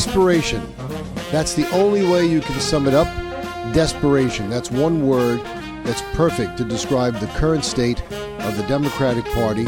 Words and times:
Desperation. 0.00 0.66
That's 1.30 1.52
the 1.52 1.70
only 1.72 2.08
way 2.08 2.24
you 2.24 2.40
can 2.40 2.58
sum 2.58 2.88
it 2.88 2.94
up. 2.94 3.06
Desperation. 3.74 4.48
That's 4.48 4.70
one 4.70 5.06
word 5.06 5.40
that's 5.84 6.00
perfect 6.14 6.56
to 6.56 6.64
describe 6.64 7.16
the 7.16 7.26
current 7.38 7.66
state 7.66 8.00
of 8.10 8.56
the 8.56 8.64
Democratic 8.66 9.26
Party 9.26 9.66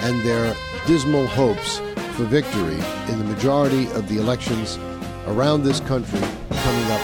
and 0.00 0.18
their 0.22 0.56
dismal 0.86 1.26
hopes 1.26 1.80
for 2.16 2.24
victory 2.24 2.78
in 3.12 3.18
the 3.18 3.24
majority 3.24 3.84
of 3.90 4.08
the 4.08 4.18
elections 4.18 4.78
around 5.26 5.62
this 5.62 5.80
country 5.80 6.20
coming 6.20 6.90
up 6.90 7.02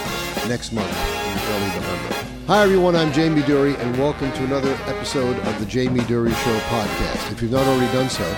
next 0.48 0.72
month 0.72 0.88
in 0.88 1.52
early 1.52 1.74
November. 1.74 2.14
Hi, 2.46 2.62
everyone. 2.62 2.96
I'm 2.96 3.12
Jamie 3.12 3.42
Durie, 3.42 3.76
and 3.76 3.98
welcome 3.98 4.32
to 4.32 4.44
another 4.44 4.72
episode 4.86 5.38
of 5.40 5.60
the 5.60 5.66
Jamie 5.66 6.04
Durie 6.04 6.32
Show 6.32 6.58
podcast. 6.60 7.32
If 7.32 7.42
you've 7.42 7.52
not 7.52 7.66
already 7.66 7.92
done 7.92 8.08
so, 8.08 8.34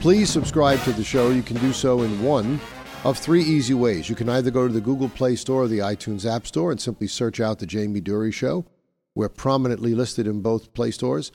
please 0.00 0.30
subscribe 0.30 0.80
to 0.84 0.92
the 0.92 1.04
show. 1.04 1.28
You 1.28 1.42
can 1.42 1.58
do 1.58 1.74
so 1.74 2.00
in 2.04 2.22
one 2.22 2.58
of 3.06 3.16
three 3.16 3.42
easy 3.42 3.72
ways. 3.72 4.08
You 4.08 4.16
can 4.16 4.28
either 4.28 4.50
go 4.50 4.66
to 4.66 4.72
the 4.74 4.80
Google 4.80 5.08
Play 5.08 5.36
Store 5.36 5.62
or 5.62 5.68
the 5.68 5.78
iTunes 5.78 6.28
App 6.28 6.44
Store 6.44 6.72
and 6.72 6.80
simply 6.80 7.06
search 7.06 7.38
out 7.38 7.60
The 7.60 7.66
Jamie 7.66 8.00
Durie 8.00 8.32
Show. 8.32 8.66
We're 9.14 9.28
prominently 9.28 9.94
listed 9.94 10.26
in 10.26 10.42
both 10.42 10.74
Play 10.74 10.90
Stores. 10.90 11.30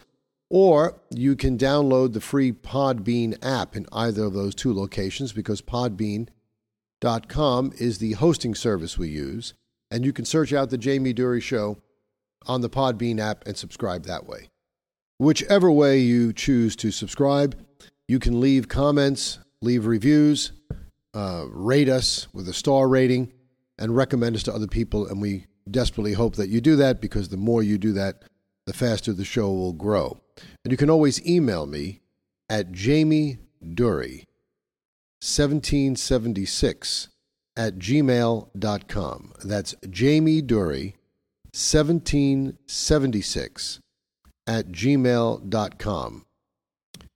Or 0.50 1.00
you 1.10 1.38
can 1.38 1.58
download 1.58 2.12
the 2.12 2.20
free 2.20 2.52
Podbean 2.52 3.38
app 3.41 3.78
in 3.78 3.86
either 3.94 4.26
of 4.26 4.34
those 4.34 4.54
two 4.54 4.74
locations 4.74 5.32
because 5.32 5.62
Podbean.com 5.62 6.28
is 7.80 8.00
the 8.00 8.12
hosting 8.13 8.54
service 8.54 8.98
we 8.98 9.08
use. 9.08 9.54
And 9.90 10.04
you 10.04 10.12
can 10.12 10.26
search 10.26 10.52
out 10.52 10.72
The 10.72 10.78
Jamie 10.78 11.13
Durie 11.13 11.40
Show 11.40 11.78
on 12.48 12.60
the 12.60 12.70
Podbean 12.70 13.18
app 13.22 13.48
and 13.48 13.56
subscribe 13.56 14.04
that 14.08 14.28
way. 14.28 14.50
Whichever 15.20 15.72
way 15.72 16.00
you 16.00 16.34
choose 16.34 16.76
to 16.76 16.91
subscribe, 16.91 17.58
you 18.10 18.20
can 18.20 18.41
leave 18.41 18.68
comments, 18.68 19.40
leave 19.62 19.85
reviews, 19.85 20.52
uh, 21.13 21.45
rate 21.49 21.90
us 21.90 22.27
with 22.34 22.48
a 22.48 22.54
star 22.54 22.87
rating, 22.87 23.34
and 23.77 23.95
recommend 23.95 24.35
us 24.35 24.43
to 24.43 24.54
other 24.54 24.67
people. 24.67 25.07
And 25.07 25.21
we 25.21 25.48
desperately 25.70 26.13
hope 26.13 26.35
that 26.35 26.49
you 26.49 26.62
do 26.62 26.76
that 26.77 27.01
because 27.01 27.29
the 27.29 27.37
more 27.37 27.63
you 27.63 27.77
do 27.77 27.93
that, 27.93 28.23
the 28.65 28.73
faster 28.73 29.13
the 29.13 29.26
show 29.26 29.51
will 29.51 29.73
grow. 29.73 30.20
And 30.63 30.71
you 30.71 30.77
can 30.77 30.89
always 30.89 31.26
email 31.27 31.65
me 31.65 32.01
at 32.49 32.71
Jamie 32.71 33.39
Durie, 33.73 34.26
1776 35.21 37.09
at 37.57 37.77
gmail.com. 37.77 39.34
That's 39.43 39.76
Jamie 39.89 40.41
Durie, 40.41 40.95
1776 41.54 43.79
at 44.48 44.71
gmail.com. 44.71 46.26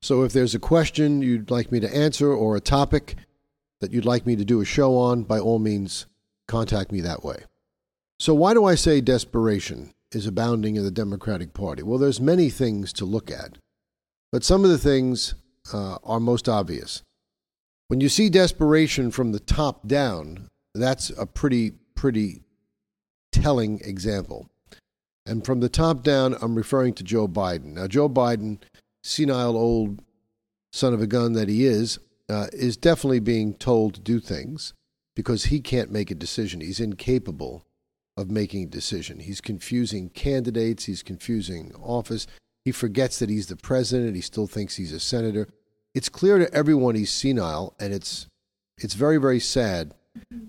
So 0.01 0.23
if 0.23 0.33
there's 0.33 0.55
a 0.55 0.59
question 0.59 1.21
you'd 1.21 1.49
like 1.49 1.71
me 1.71 1.79
to 1.79 1.95
answer 1.95 2.31
or 2.31 2.55
a 2.55 2.61
topic 2.61 3.16
that 3.86 3.94
you'd 3.94 4.03
like 4.03 4.25
me 4.25 4.36
to 4.36 4.44
do 4.44 4.61
a 4.61 4.66
show 4.66 4.97
on, 4.97 5.22
by 5.22 5.38
all 5.38 5.59
means, 5.59 6.08
contact 6.47 6.91
me 6.91 7.02
that 7.02 7.23
way. 7.23 7.44
So, 8.17 8.33
why 8.33 8.55
do 8.55 8.66
I 8.66 8.73
say 8.73 9.00
desperation 9.00 9.94
is 10.11 10.25
abounding 10.25 10.75
in 10.75 10.83
the 10.83 10.89
Democratic 10.89 11.53
Party? 11.53 11.83
Well, 11.83 12.00
there's 12.00 12.19
many 12.19 12.50
things 12.50 12.91
to 12.94 13.06
look 13.06 13.30
at, 13.30 13.59
but 14.31 14.44
some 14.44 14.63
of 14.63 14.72
the 14.72 14.80
things 14.80 15.36
uh, 15.72 16.00
are 16.03 16.19
most 16.19 16.50
obvious. 16.50 17.03
When 17.88 18.01
you 18.01 18.09
see 18.09 18.28
desperation 18.28 19.12
from 19.12 19.34
the 19.34 19.40
top 19.40 19.88
down, 19.88 20.47
that's 20.73 21.12
a 21.12 21.28
pretty, 21.28 21.73
pretty 21.94 22.41
telling 23.31 23.81
example. 23.81 24.50
And 25.28 25.46
from 25.46 25.59
the 25.59 25.69
top 25.69 26.02
down, 26.02 26.35
I'm 26.41 26.56
referring 26.56 26.96
to 26.96 27.03
Joe 27.03 27.28
Biden. 27.28 27.73
Now, 27.73 27.85
Joe 27.85 28.09
Biden, 28.09 28.57
senile 29.03 29.56
old 29.56 30.02
son 30.73 30.96
of 30.96 31.02
a 31.03 31.07
gun 31.07 31.34
that 31.34 31.50
he 31.50 31.66
is, 31.66 32.00
uh, 32.30 32.47
is 32.53 32.78
definitely 32.78 33.19
being 33.19 33.53
told 33.53 33.94
to 33.94 34.02
do 34.02 34.19
things 34.19 34.74
because 35.16 35.46
he 35.46 35.59
can't 35.59 35.91
make 35.91 36.12
a 36.12 36.16
decision. 36.16 36.62
He's 36.62 36.80
incapable 36.80 37.66
of 38.18 38.31
making 38.31 38.63
a 38.63 38.68
decision. 38.68 39.19
He's 39.19 39.41
confusing 39.41 40.09
candidates, 40.09 40.85
he's 40.85 41.03
confusing 41.03 41.74
office. 41.81 42.28
He 42.64 42.72
forgets 42.72 43.19
that 43.19 43.30
he's 43.30 43.47
the 43.47 43.56
president, 43.56 44.16
he 44.16 44.22
still 44.22 44.47
thinks 44.47 44.75
he's 44.75 44.94
a 44.94 45.00
senator. 45.00 45.47
It's 45.94 46.09
clear 46.09 46.40
to 46.40 46.53
everyone 46.53 46.96
he's 46.96 47.12
senile, 47.12 47.75
and 47.80 47.94
it's, 47.94 48.28
it's 48.78 48.96
very, 48.96 49.18
very 49.18 49.40
sad 49.40 49.94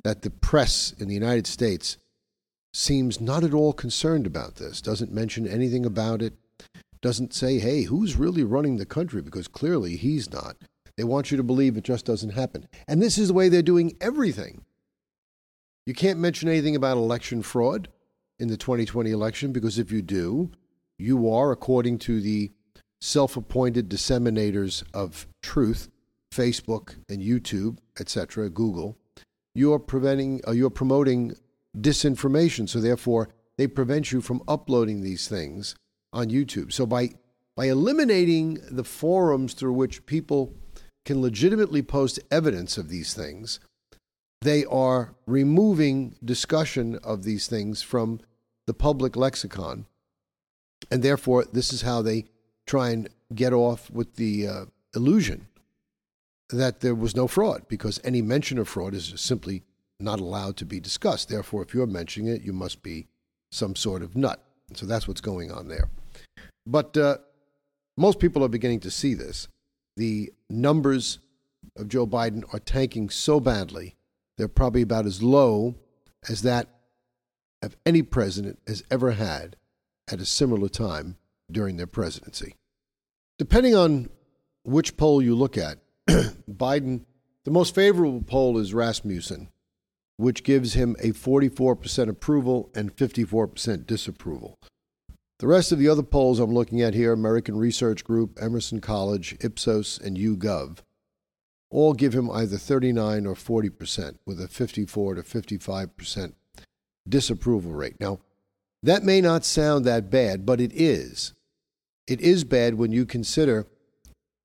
that 0.04 0.22
the 0.22 0.30
press 0.30 0.94
in 0.98 1.08
the 1.08 1.14
United 1.14 1.46
States 1.46 1.98
seems 2.72 3.20
not 3.20 3.44
at 3.44 3.54
all 3.54 3.72
concerned 3.72 4.26
about 4.26 4.56
this, 4.56 4.80
doesn't 4.80 5.12
mention 5.12 5.46
anything 5.46 5.84
about 5.84 6.22
it, 6.22 6.34
doesn't 7.00 7.34
say, 7.34 7.58
hey, 7.58 7.82
who's 7.82 8.16
really 8.16 8.42
running 8.42 8.76
the 8.76 8.86
country? 8.86 9.22
Because 9.22 9.48
clearly 9.48 9.96
he's 9.96 10.30
not. 10.30 10.56
They 10.96 11.04
want 11.04 11.30
you 11.30 11.36
to 11.36 11.42
believe 11.42 11.76
it 11.76 11.84
just 11.84 12.06
doesn't 12.06 12.30
happen. 12.30 12.68
And 12.88 13.02
this 13.02 13.18
is 13.18 13.28
the 13.28 13.34
way 13.34 13.48
they're 13.48 13.62
doing 13.62 13.96
everything. 14.00 14.64
You 15.84 15.94
can't 15.94 16.18
mention 16.18 16.48
anything 16.48 16.74
about 16.74 16.96
election 16.96 17.42
fraud 17.42 17.88
in 18.38 18.48
the 18.48 18.56
2020 18.56 19.10
election 19.10 19.52
because 19.52 19.78
if 19.78 19.92
you 19.92 20.02
do, 20.02 20.50
you 20.98 21.30
are, 21.30 21.52
according 21.52 21.98
to 22.00 22.20
the 22.20 22.50
self 23.00 23.36
appointed 23.36 23.88
disseminators 23.88 24.82
of 24.94 25.26
truth, 25.42 25.88
Facebook 26.34 26.96
and 27.08 27.22
YouTube, 27.22 27.78
etc., 28.00 28.50
Google, 28.50 28.96
you're 29.54 29.78
preventing, 29.78 30.40
uh, 30.46 30.52
you're 30.52 30.70
promoting 30.70 31.34
disinformation. 31.78 32.68
So 32.68 32.80
therefore, 32.80 33.28
they 33.58 33.66
prevent 33.66 34.12
you 34.12 34.20
from 34.20 34.42
uploading 34.48 35.02
these 35.02 35.28
things 35.28 35.76
on 36.12 36.28
YouTube. 36.28 36.72
So 36.72 36.86
by 36.86 37.10
by 37.56 37.66
eliminating 37.66 38.58
the 38.70 38.84
forums 38.84 39.54
through 39.54 39.72
which 39.72 40.04
people 40.04 40.52
can 41.06 41.22
legitimately 41.22 41.80
post 41.80 42.20
evidence 42.30 42.76
of 42.76 42.90
these 42.90 43.14
things, 43.14 43.60
they 44.42 44.64
are 44.66 45.14
removing 45.26 46.16
discussion 46.22 46.98
of 47.02 47.22
these 47.22 47.46
things 47.46 47.80
from 47.80 48.20
the 48.66 48.74
public 48.74 49.16
lexicon. 49.16 49.86
And 50.90 51.02
therefore, 51.02 51.46
this 51.50 51.72
is 51.72 51.82
how 51.82 52.02
they 52.02 52.26
try 52.66 52.90
and 52.90 53.08
get 53.34 53.52
off 53.52 53.90
with 53.90 54.16
the 54.16 54.46
uh, 54.46 54.64
illusion 54.94 55.46
that 56.50 56.80
there 56.80 56.94
was 56.94 57.16
no 57.16 57.26
fraud, 57.26 57.62
because 57.68 58.00
any 58.04 58.22
mention 58.22 58.58
of 58.58 58.68
fraud 58.68 58.94
is 58.94 59.12
simply 59.16 59.62
not 59.98 60.20
allowed 60.20 60.56
to 60.58 60.64
be 60.64 60.78
discussed. 60.78 61.28
Therefore, 61.28 61.62
if 61.62 61.72
you're 61.72 61.86
mentioning 61.86 62.32
it, 62.32 62.42
you 62.42 62.52
must 62.52 62.82
be 62.82 63.06
some 63.50 63.74
sort 63.74 64.02
of 64.02 64.14
nut. 64.14 64.42
So 64.74 64.86
that's 64.86 65.08
what's 65.08 65.20
going 65.20 65.50
on 65.50 65.68
there. 65.68 65.88
But 66.66 66.96
uh, 66.96 67.18
most 67.96 68.18
people 68.18 68.44
are 68.44 68.48
beginning 68.48 68.80
to 68.80 68.90
see 68.90 69.14
this. 69.14 69.48
The 69.96 70.32
numbers 70.50 71.18
of 71.76 71.88
Joe 71.88 72.06
Biden 72.06 72.42
are 72.52 72.58
tanking 72.58 73.10
so 73.10 73.40
badly 73.40 73.96
they're 74.36 74.48
probably 74.48 74.82
about 74.82 75.06
as 75.06 75.22
low 75.22 75.76
as 76.28 76.42
that 76.42 76.68
of 77.62 77.76
any 77.86 78.02
president 78.02 78.58
has 78.66 78.82
ever 78.90 79.12
had 79.12 79.56
at 80.10 80.20
a 80.20 80.26
similar 80.26 80.68
time 80.68 81.16
during 81.50 81.76
their 81.76 81.86
presidency. 81.86 82.54
Depending 83.38 83.74
on 83.74 84.10
which 84.64 84.96
poll 84.96 85.22
you 85.22 85.34
look 85.34 85.56
at, 85.56 85.78
Biden, 86.08 87.04
the 87.44 87.50
most 87.50 87.74
favorable 87.74 88.22
poll 88.22 88.58
is 88.58 88.74
Rasmussen, 88.74 89.48
which 90.16 90.44
gives 90.44 90.74
him 90.74 90.96
a 90.98 91.12
44% 91.12 92.08
approval 92.08 92.70
and 92.74 92.94
54% 92.94 93.86
disapproval. 93.86 94.58
The 95.38 95.46
rest 95.46 95.70
of 95.70 95.78
the 95.78 95.88
other 95.88 96.02
polls 96.02 96.40
I'm 96.40 96.54
looking 96.54 96.80
at 96.80 96.94
here 96.94 97.12
American 97.12 97.56
Research 97.58 98.04
Group, 98.04 98.38
Emerson 98.40 98.80
College, 98.80 99.36
Ipsos, 99.40 99.98
and 99.98 100.16
YouGov 100.16 100.78
all 101.70 101.92
give 101.92 102.14
him 102.14 102.30
either 102.30 102.56
39 102.56 103.26
or 103.26 103.34
40 103.34 103.70
percent, 103.70 104.20
with 104.24 104.40
a 104.40 104.48
54 104.48 105.16
to 105.16 105.22
55 105.22 105.96
percent 105.96 106.34
disapproval 107.08 107.72
rate. 107.72 107.96
Now, 108.00 108.20
that 108.82 109.02
may 109.02 109.20
not 109.20 109.44
sound 109.44 109.84
that 109.84 110.10
bad, 110.10 110.46
but 110.46 110.60
it 110.60 110.72
is. 110.72 111.34
It 112.06 112.20
is 112.20 112.44
bad 112.44 112.74
when 112.74 112.92
you 112.92 113.04
consider 113.04 113.66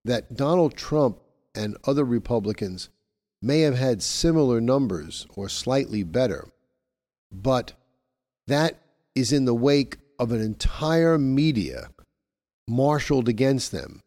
that 0.04 0.36
Donald 0.36 0.76
Trump 0.76 1.20
and 1.54 1.76
other 1.84 2.04
Republicans 2.04 2.88
may 3.40 3.60
have 3.60 3.78
had 3.78 4.02
similar 4.02 4.60
numbers 4.60 5.26
or 5.36 5.48
slightly 5.48 6.02
better, 6.02 6.48
but 7.30 7.72
that 8.46 8.78
is 9.14 9.32
in 9.32 9.44
the 9.44 9.54
wake 9.54 9.96
of 10.18 10.32
an 10.32 10.40
entire 10.40 11.18
media 11.18 11.90
marshaled 12.68 13.28
against 13.28 13.72
them 13.72 14.00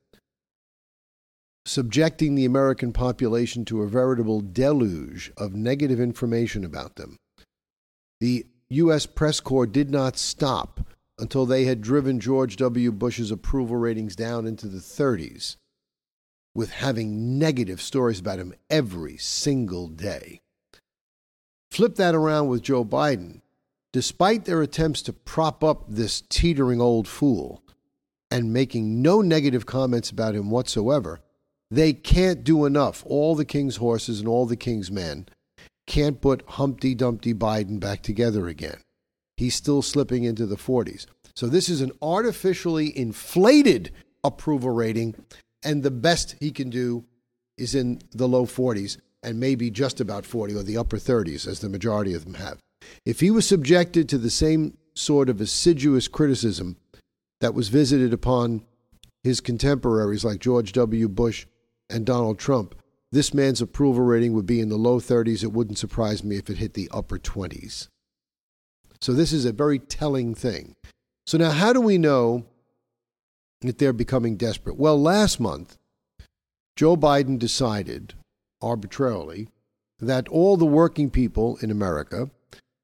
subjecting 1.65 2.35
the 2.35 2.45
American 2.45 2.93
population 2.93 3.65
to 3.65 3.81
a 3.81 3.87
veritable 3.87 4.39
deluge 4.39 5.31
of 5.37 5.55
negative 5.55 5.99
information 5.99 6.63
about 6.63 6.95
them. 6.95 7.17
The 8.19 8.45
U.S. 8.69 9.05
press 9.05 9.39
corps 9.39 9.65
did 9.65 9.89
not 9.89 10.17
stop 10.17 10.79
until 11.17 11.45
they 11.45 11.65
had 11.65 11.81
driven 11.81 12.19
George 12.19 12.55
W. 12.57 12.91
Bush's 12.91 13.31
approval 13.31 13.77
ratings 13.77 14.15
down 14.15 14.45
into 14.45 14.67
the 14.67 14.79
30s, 14.79 15.55
with 16.53 16.71
having 16.71 17.39
negative 17.39 17.81
stories 17.81 18.19
about 18.19 18.39
him 18.39 18.53
every 18.69 19.17
single 19.17 19.87
day. 19.87 20.41
Flip 21.71 21.95
that 21.95 22.15
around 22.15 22.47
with 22.47 22.61
Joe 22.61 22.85
Biden. 22.85 23.41
Despite 23.95 24.43
their 24.43 24.61
attempts 24.61 25.01
to 25.03 25.13
prop 25.13 25.63
up 25.63 25.85
this 25.87 26.19
teetering 26.27 26.81
old 26.81 27.07
fool 27.07 27.63
and 28.29 28.51
making 28.51 29.01
no 29.01 29.21
negative 29.21 29.65
comments 29.65 30.09
about 30.09 30.35
him 30.35 30.49
whatsoever, 30.49 31.21
they 31.71 31.93
can't 31.93 32.43
do 32.43 32.65
enough. 32.65 33.05
All 33.05 33.35
the 33.35 33.45
king's 33.45 33.77
horses 33.77 34.19
and 34.19 34.27
all 34.27 34.45
the 34.45 34.57
king's 34.57 34.91
men 34.91 35.29
can't 35.87 36.19
put 36.19 36.43
Humpty 36.45 36.93
Dumpty 36.93 37.33
Biden 37.33 37.79
back 37.79 38.01
together 38.01 38.49
again. 38.49 38.81
He's 39.37 39.55
still 39.55 39.81
slipping 39.81 40.25
into 40.25 40.45
the 40.45 40.57
40s. 40.57 41.05
So 41.33 41.47
this 41.47 41.69
is 41.69 41.79
an 41.79 41.93
artificially 42.01 42.97
inflated 42.97 43.91
approval 44.25 44.71
rating, 44.71 45.15
and 45.63 45.83
the 45.83 45.89
best 45.89 46.35
he 46.41 46.51
can 46.51 46.69
do 46.69 47.05
is 47.57 47.73
in 47.73 48.01
the 48.11 48.27
low 48.27 48.45
40s 48.45 48.97
and 49.23 49.39
maybe 49.39 49.71
just 49.71 50.01
about 50.01 50.25
40 50.25 50.53
or 50.53 50.63
the 50.63 50.75
upper 50.75 50.97
30s, 50.97 51.47
as 51.47 51.61
the 51.61 51.69
majority 51.69 52.13
of 52.13 52.25
them 52.25 52.33
have. 52.33 52.57
If 53.05 53.19
he 53.19 53.31
was 53.31 53.47
subjected 53.47 54.09
to 54.09 54.17
the 54.17 54.29
same 54.29 54.77
sort 54.93 55.29
of 55.29 55.41
assiduous 55.41 56.07
criticism 56.07 56.77
that 57.41 57.53
was 57.53 57.69
visited 57.69 58.13
upon 58.13 58.63
his 59.23 59.41
contemporaries 59.41 60.23
like 60.23 60.39
George 60.39 60.71
W. 60.73 61.07
Bush 61.09 61.45
and 61.89 62.05
Donald 62.05 62.39
Trump, 62.39 62.75
this 63.11 63.33
man's 63.33 63.61
approval 63.61 64.03
rating 64.03 64.33
would 64.33 64.45
be 64.45 64.59
in 64.59 64.69
the 64.69 64.77
low 64.77 64.99
30s. 64.99 65.43
It 65.43 65.51
wouldn't 65.51 65.77
surprise 65.77 66.23
me 66.23 66.37
if 66.37 66.49
it 66.49 66.57
hit 66.57 66.73
the 66.73 66.89
upper 66.93 67.17
20s. 67.17 67.87
So, 69.01 69.13
this 69.13 69.33
is 69.33 69.45
a 69.45 69.51
very 69.51 69.79
telling 69.79 70.33
thing. 70.35 70.73
So, 71.27 71.37
now 71.37 71.51
how 71.51 71.73
do 71.73 71.81
we 71.81 71.97
know 71.97 72.45
that 73.61 73.77
they're 73.77 73.93
becoming 73.93 74.37
desperate? 74.37 74.77
Well, 74.77 75.01
last 75.01 75.39
month, 75.39 75.77
Joe 76.75 76.97
Biden 76.97 77.39
decided 77.39 78.13
arbitrarily 78.61 79.47
that 79.99 80.27
all 80.27 80.57
the 80.57 80.65
working 80.65 81.09
people 81.09 81.57
in 81.61 81.71
America 81.71 82.29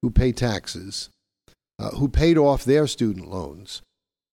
who 0.01 0.09
pay 0.09 0.31
taxes, 0.31 1.09
uh, 1.79 1.91
who 1.91 2.07
paid 2.07 2.37
off 2.37 2.63
their 2.63 2.87
student 2.87 3.29
loans, 3.29 3.81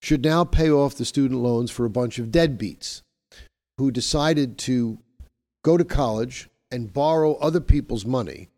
should 0.02 0.22
now 0.22 0.44
pay 0.44 0.70
off 0.70 0.94
the 0.94 1.04
student 1.04 1.40
loans 1.40 1.70
for 1.70 1.84
a 1.84 1.90
bunch 1.90 2.18
of 2.18 2.28
deadbeats 2.28 3.02
who 3.78 3.90
decided 3.90 4.58
to 4.58 4.98
go 5.64 5.76
to 5.76 5.84
college 5.84 6.48
and 6.70 6.92
borrow 6.92 7.34
other 7.34 7.60
people's 7.60 8.04
money 8.04 8.48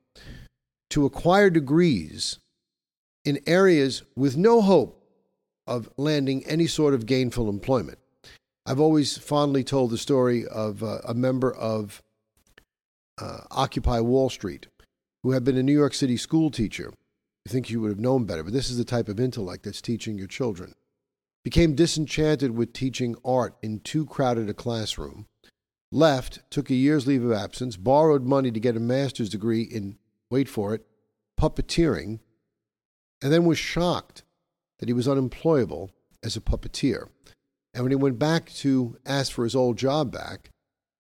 to 0.91 1.07
acquire 1.07 1.51
degrees 1.51 2.39
in 3.25 3.39
areas 3.47 4.03
with 4.17 4.37
no 4.37 4.61
hope 4.61 4.97
of 5.67 5.89
landing 5.97 6.45
any 6.47 6.67
sort 6.67 6.95
of 6.95 7.07
gainful 7.07 7.49
employment. 7.49 7.99
I've 8.67 8.81
always 8.81 9.17
fondly 9.17 9.65
told 9.65 9.91
the 9.91 9.99
story 9.99 10.47
of 10.47 10.83
uh, 10.83 10.99
a 11.07 11.15
member 11.15 11.53
of 11.53 12.03
uh, 13.21 13.41
Occupy 13.51 14.01
Wall 14.01 14.31
Street 14.31 14.67
who 15.23 15.33
had 15.33 15.45
been 15.45 15.57
a 15.57 15.62
New 15.62 15.73
York 15.73 15.95
City 15.95 16.17
school 16.17 16.51
teacher. 16.51 16.93
You 17.45 17.53
think 17.53 17.71
you 17.71 17.81
would 17.81 17.91
have 17.91 17.99
known 17.99 18.25
better, 18.25 18.43
but 18.43 18.53
this 18.53 18.71
is 18.71 18.79
the 18.79 18.85
type 18.85 19.09
of 19.09 19.19
intellect 19.19 19.65
that's 19.65 19.81
teaching 19.81 20.19
your 20.19 20.27
children 20.27 20.75
became 21.45 21.75
disenchanted 21.75 22.51
with 22.51 22.73
teaching 22.73 23.17
art 23.25 23.57
in 23.63 23.81
too 23.81 24.05
crowded 24.07 24.49
a 24.49 24.55
classroom, 24.55 25.27
left, 25.91 26.41
took 26.51 26.71
a 26.71 26.75
year's 26.75 27.07
leave 27.07 27.25
of 27.25 27.33
absence, 27.33 27.77
borrowed 27.77 28.25
money 28.25 28.51
to 28.51 28.61
get 28.61 28.77
a 28.77 28.81
master's 28.81 29.31
degree 29.31 29.63
in, 29.63 29.97
wait 30.31 30.49
for 30.49 30.75
it, 30.75 30.87
puppeteering, 31.39 32.21
and 33.23 33.33
then 33.33 33.45
was 33.45 33.59
shocked 33.59 34.23
that 34.79 34.89
he 34.89 34.93
was 34.93 35.09
unemployable 35.09 35.91
as 36.23 36.37
a 36.37 36.41
puppeteer. 36.41 37.09
And 37.73 37.85
when 37.85 37.93
he 37.93 37.97
went 37.97 38.19
back 38.19 38.53
to 38.55 38.99
ask 39.07 39.33
for 39.33 39.45
his 39.45 39.57
old 39.57 39.79
job 39.79 40.13
back, 40.13 40.51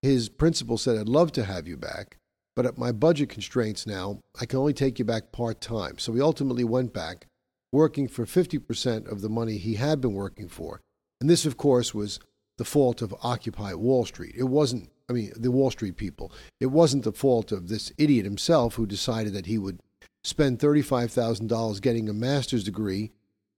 his 0.02 0.28
principal 0.28 0.78
said, 0.78 0.96
I'd 0.96 1.08
love 1.08 1.32
to 1.32 1.44
have 1.44 1.68
you 1.68 1.76
back, 1.76 2.16
but 2.56 2.66
at 2.66 2.78
my 2.78 2.92
budget 2.92 3.28
constraints 3.28 3.86
now, 3.86 4.20
I 4.40 4.46
can 4.46 4.58
only 4.58 4.72
take 4.72 4.98
you 4.98 5.04
back 5.04 5.32
part 5.32 5.60
time. 5.60 5.98
So 5.98 6.12
he 6.12 6.20
ultimately 6.20 6.64
went 6.64 6.92
back 6.92 7.26
working 7.72 8.08
for 8.08 8.26
50% 8.26 9.10
of 9.10 9.20
the 9.20 9.28
money 9.28 9.56
he 9.56 9.74
had 9.74 10.00
been 10.00 10.14
working 10.14 10.48
for. 10.48 10.80
And 11.20 11.30
this, 11.30 11.46
of 11.46 11.56
course, 11.56 11.94
was 11.94 12.18
the 12.58 12.64
fault 12.64 13.00
of 13.02 13.14
Occupy 13.22 13.74
Wall 13.74 14.04
Street. 14.04 14.34
It 14.36 14.44
wasn't, 14.44 14.90
I 15.08 15.12
mean, 15.12 15.32
the 15.36 15.50
Wall 15.50 15.70
Street 15.70 15.96
people. 15.96 16.32
It 16.58 16.66
wasn't 16.66 17.04
the 17.04 17.12
fault 17.12 17.52
of 17.52 17.68
this 17.68 17.92
idiot 17.96 18.24
himself 18.24 18.74
who 18.74 18.86
decided 18.86 19.32
that 19.34 19.46
he 19.46 19.58
would 19.58 19.80
spend 20.24 20.58
$35,000 20.58 21.80
getting 21.80 22.08
a 22.08 22.12
master's 22.12 22.64
degree 22.64 23.12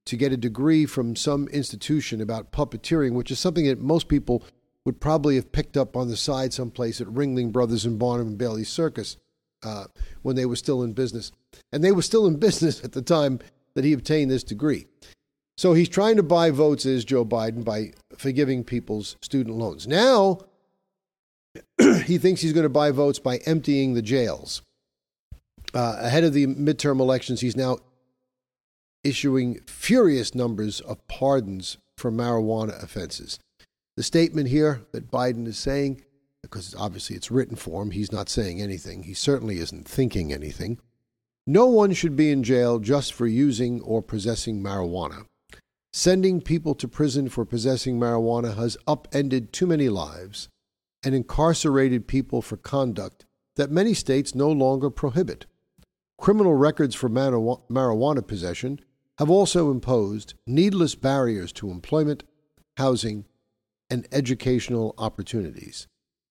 to 0.05 0.17
get 0.17 0.33
a 0.33 0.37
degree 0.37 0.85
from 0.85 1.17
some 1.17 1.49
institution 1.49 2.21
about 2.21 2.53
puppeteering, 2.53 3.13
which 3.13 3.31
is 3.31 3.39
something 3.39 3.67
that 3.67 3.81
most 3.81 4.09
people 4.09 4.45
would 4.85 5.01
probably 5.01 5.37
have 5.37 5.53
picked 5.53 5.77
up 5.77 5.97
on 5.97 6.09
the 6.09 6.17
side 6.17 6.53
someplace 6.53 7.01
at 7.01 7.07
Ringling 7.07 7.53
Brothers 7.53 7.85
and 7.85 7.99
Barnum 7.99 8.29
and 8.29 8.39
Bailey 8.39 8.65
Circus 8.65 9.17
uh, 9.63 9.85
when 10.23 10.37
they 10.37 10.47
were 10.47 10.57
still 10.57 10.83
in 10.83 10.93
business. 10.93 11.33
And 11.73 11.85
they 11.85 11.93
were 11.93 12.03
still 12.03 12.27
in 12.27 12.37
business 12.39 12.83
at 12.85 12.93
the 12.93 13.03
time 13.03 13.39
that 13.75 13.85
he 13.85 13.93
obtained 13.93 14.31
this 14.31 14.45
degree. 14.45 14.87
So 15.57 15.75
he's 15.75 15.89
trying 15.89 16.17
to 16.17 16.23
buy 16.23 16.51
votes 16.51 16.87
as 16.87 17.05
Joe 17.05 17.25
Biden 17.25 17.65
by 17.65 17.93
forgiving 18.17 18.65
people's 18.65 19.17
student 19.21 19.57
loans. 19.57 19.87
Now, 19.87 20.41
he 22.05 22.19
thinks 22.19 22.41
he's 22.41 22.53
going 22.53 22.65
to 22.65 22.71
buy 22.71 22.91
votes 22.91 23.19
by 23.19 23.37
emptying 23.39 23.95
the 23.95 24.03
jails. 24.03 24.63
Uh, 25.75 25.97
ahead 26.01 26.25
of 26.25 26.33
the 26.33 26.47
midterm 26.47 27.01
elections, 27.01 27.41
he's 27.41 27.57
now 27.57 27.79
issuing 29.05 29.61
furious 29.67 30.35
numbers 30.35 30.81
of 30.81 31.07
pardons 31.09 31.79
for 31.97 32.11
marijuana 32.11 32.83
offenses. 32.83 33.39
The 33.97 34.03
statement 34.03 34.49
here 34.49 34.83
that 34.93 35.11
Biden 35.11 35.47
is 35.47 35.59
saying, 35.59 36.03
because 36.43 36.75
obviously 36.79 37.15
it's 37.15 37.31
written 37.31 37.57
for 37.57 37.83
him, 37.83 37.91
he's 37.91 38.11
not 38.11 38.29
saying 38.29 38.61
anything. 38.61 39.03
He 39.03 39.15
certainly 39.15 39.59
isn't 39.59 39.87
thinking 39.87 40.33
anything. 40.33 40.79
No 41.47 41.67
one 41.67 41.93
should 41.93 42.17
be 42.17 42.31
in 42.31 42.43
jail 42.43 42.79
just 42.79 43.13
for 43.13 43.27
using 43.27 43.81
or 43.83 44.01
possessing 44.01 44.63
marijuana. 44.63 45.27
Sending 45.93 46.41
people 46.41 46.75
to 46.77 46.89
prison 46.89 47.29
for 47.29 47.45
possessing 47.45 48.01
marijuana 48.01 48.57
has 48.57 48.79
upended 48.87 49.53
too 49.53 49.67
many 49.67 49.89
lives 49.91 50.49
and 51.05 51.15
incarcerated 51.15 52.07
people 52.07 52.41
for 52.41 52.57
conduct 52.57 53.27
that 53.57 53.71
many 53.71 53.93
states 53.93 54.35
no 54.35 54.51
longer 54.51 54.89
prohibit. 54.89 55.45
Criminal 56.19 56.55
records 56.55 56.95
for 56.95 57.11
marijuana 57.11 58.27
possession 58.27 58.81
have 59.19 59.29
also 59.29 59.71
imposed 59.71 60.33
needless 60.47 60.95
barriers 60.95 61.53
to 61.53 61.71
employment, 61.71 62.23
housing, 62.79 63.27
and 63.93 64.09
educational 64.11 64.95
opportunities. 64.97 65.87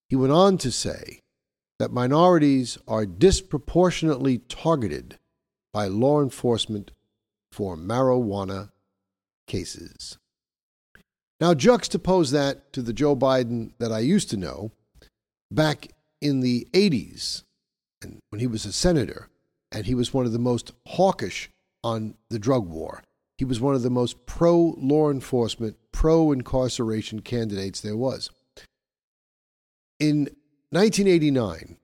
He 0.10 0.16
went 0.16 0.34
on 0.34 0.58
to 0.58 0.72
say 0.72 1.20
that 1.78 1.92
minorities 1.92 2.80
are 2.88 3.06
disproportionately 3.06 4.40
targeted 4.40 5.20
by 5.72 5.86
law 5.86 6.24
enforcement 6.24 6.90
for 7.52 7.78
marijuana 7.78 8.72
cases. 9.46 10.18
Now, 11.40 11.54
juxtapose 11.54 12.32
that 12.32 12.74
to 12.74 12.82
the 12.82 12.94
Joe 12.94 13.16
Biden 13.16 13.74
that 13.78 13.92
I 13.92 14.00
used 14.00 14.32
to 14.32 14.38
know 14.38 14.72
back 15.52 15.90
in 16.20 16.40
the 16.40 16.68
80s 16.74 17.44
and 18.02 18.18
when 18.32 18.40
he 18.40 18.48
was 18.48 18.66
a 18.66 18.74
senator, 18.74 19.30
and 19.72 19.86
he 19.86 19.94
was 19.94 20.16
one 20.16 20.26
of 20.26 20.32
the 20.32 20.40
most 20.40 20.72
hawkish 20.88 21.52
on 21.84 22.16
the 22.32 22.40
drug 22.40 22.68
war. 22.68 23.04
He 23.38 23.46
was 23.46 23.62
one 23.62 23.76
of 23.76 23.84
the 23.84 23.92
most 23.92 24.26
pro 24.26 24.74
law 24.80 25.12
enforcement, 25.12 25.78
pro 25.92 26.32
incarceration 26.32 27.22
candidates 27.22 27.82
there 27.82 27.98
was. 27.98 28.30
In 30.00 30.30
1989, 30.72 31.78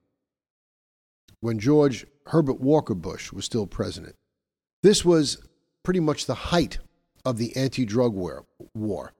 when 1.40 1.58
George 1.58 2.06
Herbert 2.26 2.60
Walker 2.60 2.94
Bush 2.94 3.32
was 3.32 3.44
still 3.44 3.66
president, 3.66 4.16
this 4.82 5.04
was 5.04 5.38
pretty 5.84 6.00
much 6.00 6.26
the 6.26 6.34
height 6.34 6.78
of 7.24 7.38
the 7.38 7.54
anti 7.56 7.84
drug 7.84 8.14
war. 8.74 9.12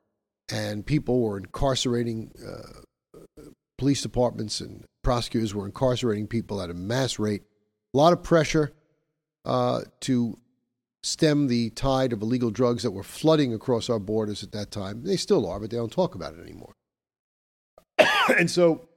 And 0.51 0.85
people 0.85 1.21
were 1.21 1.37
incarcerating, 1.37 2.33
uh, 2.45 3.43
police 3.77 4.03
departments 4.03 4.61
and 4.61 4.85
prosecutors 5.05 5.55
were 5.55 5.67
incarcerating 5.67 6.27
people 6.27 6.61
at 6.61 6.71
a 6.71 6.75
mass 6.75 7.19
rate. 7.19 7.43
A 7.95 7.97
lot 7.97 8.13
of 8.13 8.23
pressure 8.23 8.73
uh, 9.45 9.83
to 10.01 10.39
stem 11.03 11.47
the 11.47 11.71
tide 11.71 12.13
of 12.13 12.23
illegal 12.23 12.51
drugs 12.51 12.83
that 12.83 12.91
were 12.91 13.03
flooding 13.03 13.55
across 13.55 13.89
our 13.89 13.99
borders 13.99 14.43
at 14.43 14.53
that 14.53 14.71
time. 14.71 15.03
They 15.05 15.17
still 15.17 15.47
are, 15.47 15.61
but 15.61 15.71
they 15.71 15.77
don't 15.77 15.93
talk 15.93 16.15
about 16.15 16.35
it 16.35 16.41
anymore. 16.41 16.73
and 18.39 18.51
so 18.51 18.89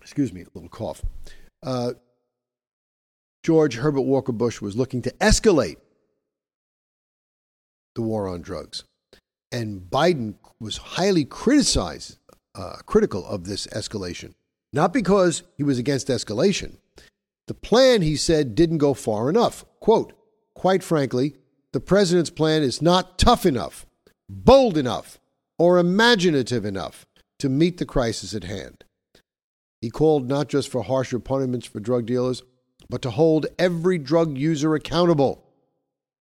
excuse 0.00 0.32
me, 0.32 0.42
a 0.42 0.46
little 0.54 0.68
cough. 0.68 1.02
Uh, 1.62 1.92
George 3.42 3.76
Herbert 3.76 4.02
Walker 4.02 4.32
Bush 4.32 4.60
was 4.60 4.76
looking 4.76 5.02
to 5.02 5.10
escalate 5.12 5.76
the 7.94 8.02
war 8.02 8.28
on 8.28 8.42
drugs. 8.42 8.84
And 9.52 9.80
Biden 9.80 10.34
was 10.60 10.76
highly 10.76 11.24
criticized, 11.24 12.18
uh, 12.54 12.76
critical 12.86 13.26
of 13.26 13.44
this 13.44 13.66
escalation, 13.68 14.34
not 14.72 14.92
because 14.92 15.42
he 15.56 15.64
was 15.64 15.78
against 15.78 16.08
escalation. 16.08 16.76
The 17.48 17.54
plan, 17.54 18.02
he 18.02 18.16
said, 18.16 18.54
didn't 18.54 18.78
go 18.78 18.94
far 18.94 19.28
enough. 19.28 19.64
Quote, 19.80 20.12
quite 20.60 20.84
frankly, 20.84 21.34
the 21.72 21.80
president's 21.80 22.28
plan 22.28 22.62
is 22.62 22.82
not 22.82 23.18
tough 23.18 23.46
enough, 23.46 23.86
bold 24.28 24.76
enough, 24.76 25.18
or 25.58 25.78
imaginative 25.78 26.66
enough 26.66 27.06
to 27.38 27.48
meet 27.48 27.78
the 27.78 27.86
crisis 27.86 28.34
at 28.34 28.44
hand. 28.44 28.84
He 29.80 29.88
called 29.88 30.28
not 30.28 30.50
just 30.50 30.68
for 30.68 30.82
harsher 30.82 31.18
punishments 31.18 31.66
for 31.66 31.80
drug 31.80 32.04
dealers, 32.04 32.42
but 32.90 33.00
to 33.00 33.10
hold 33.10 33.46
every 33.58 33.96
drug 33.96 34.36
user 34.36 34.74
accountable. 34.74 35.46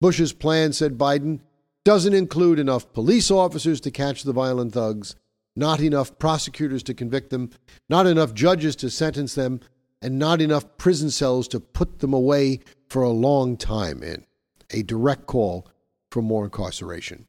Bush's 0.03 0.35
plan, 0.35 0.75
said 0.75 0.99
Biden, 0.99 1.41
doesn't 1.87 2.12
include 2.12 2.59
enough 2.59 2.93
police 2.93 3.31
officers 3.31 3.81
to 3.81 3.91
catch 3.91 4.25
the 4.25 4.35
violent 4.35 4.75
thugs, 4.75 5.17
not 5.57 5.81
enough 5.81 6.19
prosecutors 6.19 6.83
to 6.83 6.93
convict 6.93 7.31
them, 7.31 7.49
not 7.89 8.07
enough 8.07 8.35
judges 8.35 8.77
to 8.77 8.91
sentence 8.91 9.35
them, 9.35 9.61
and 10.03 10.19
not 10.19 10.43
enough 10.43 10.77
prison 10.77 11.09
cells 11.09 11.49
to 11.49 11.59
put 11.59 12.00
them 12.00 12.12
away 12.12 12.61
for 12.90 13.02
a 13.02 13.11
long 13.11 13.56
time 13.56 14.02
in. 14.02 14.26
A 14.73 14.82
direct 14.82 15.26
call 15.26 15.66
for 16.11 16.20
more 16.20 16.44
incarceration. 16.44 17.26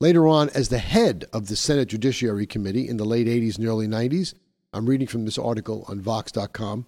Later 0.00 0.26
on, 0.26 0.50
as 0.50 0.68
the 0.68 0.78
head 0.78 1.24
of 1.32 1.46
the 1.46 1.56
Senate 1.56 1.88
Judiciary 1.88 2.46
Committee 2.46 2.88
in 2.88 2.96
the 2.96 3.04
late 3.04 3.26
80s 3.26 3.56
and 3.56 3.66
early 3.66 3.86
90s, 3.86 4.34
I'm 4.72 4.86
reading 4.86 5.06
from 5.06 5.24
this 5.24 5.38
article 5.38 5.84
on 5.88 6.00
Vox.com. 6.00 6.86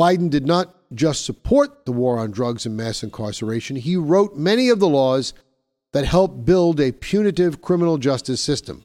Biden 0.00 0.30
did 0.30 0.46
not 0.46 0.74
just 0.94 1.24
support 1.24 1.84
the 1.84 1.92
war 1.92 2.18
on 2.18 2.30
drugs 2.30 2.66
and 2.66 2.76
mass 2.76 3.02
incarceration, 3.02 3.76
he 3.76 3.96
wrote 3.96 4.36
many 4.36 4.68
of 4.68 4.80
the 4.80 4.88
laws 4.88 5.34
that 5.92 6.04
helped 6.04 6.44
build 6.44 6.80
a 6.80 6.92
punitive 6.92 7.60
criminal 7.60 7.98
justice 7.98 8.40
system. 8.40 8.84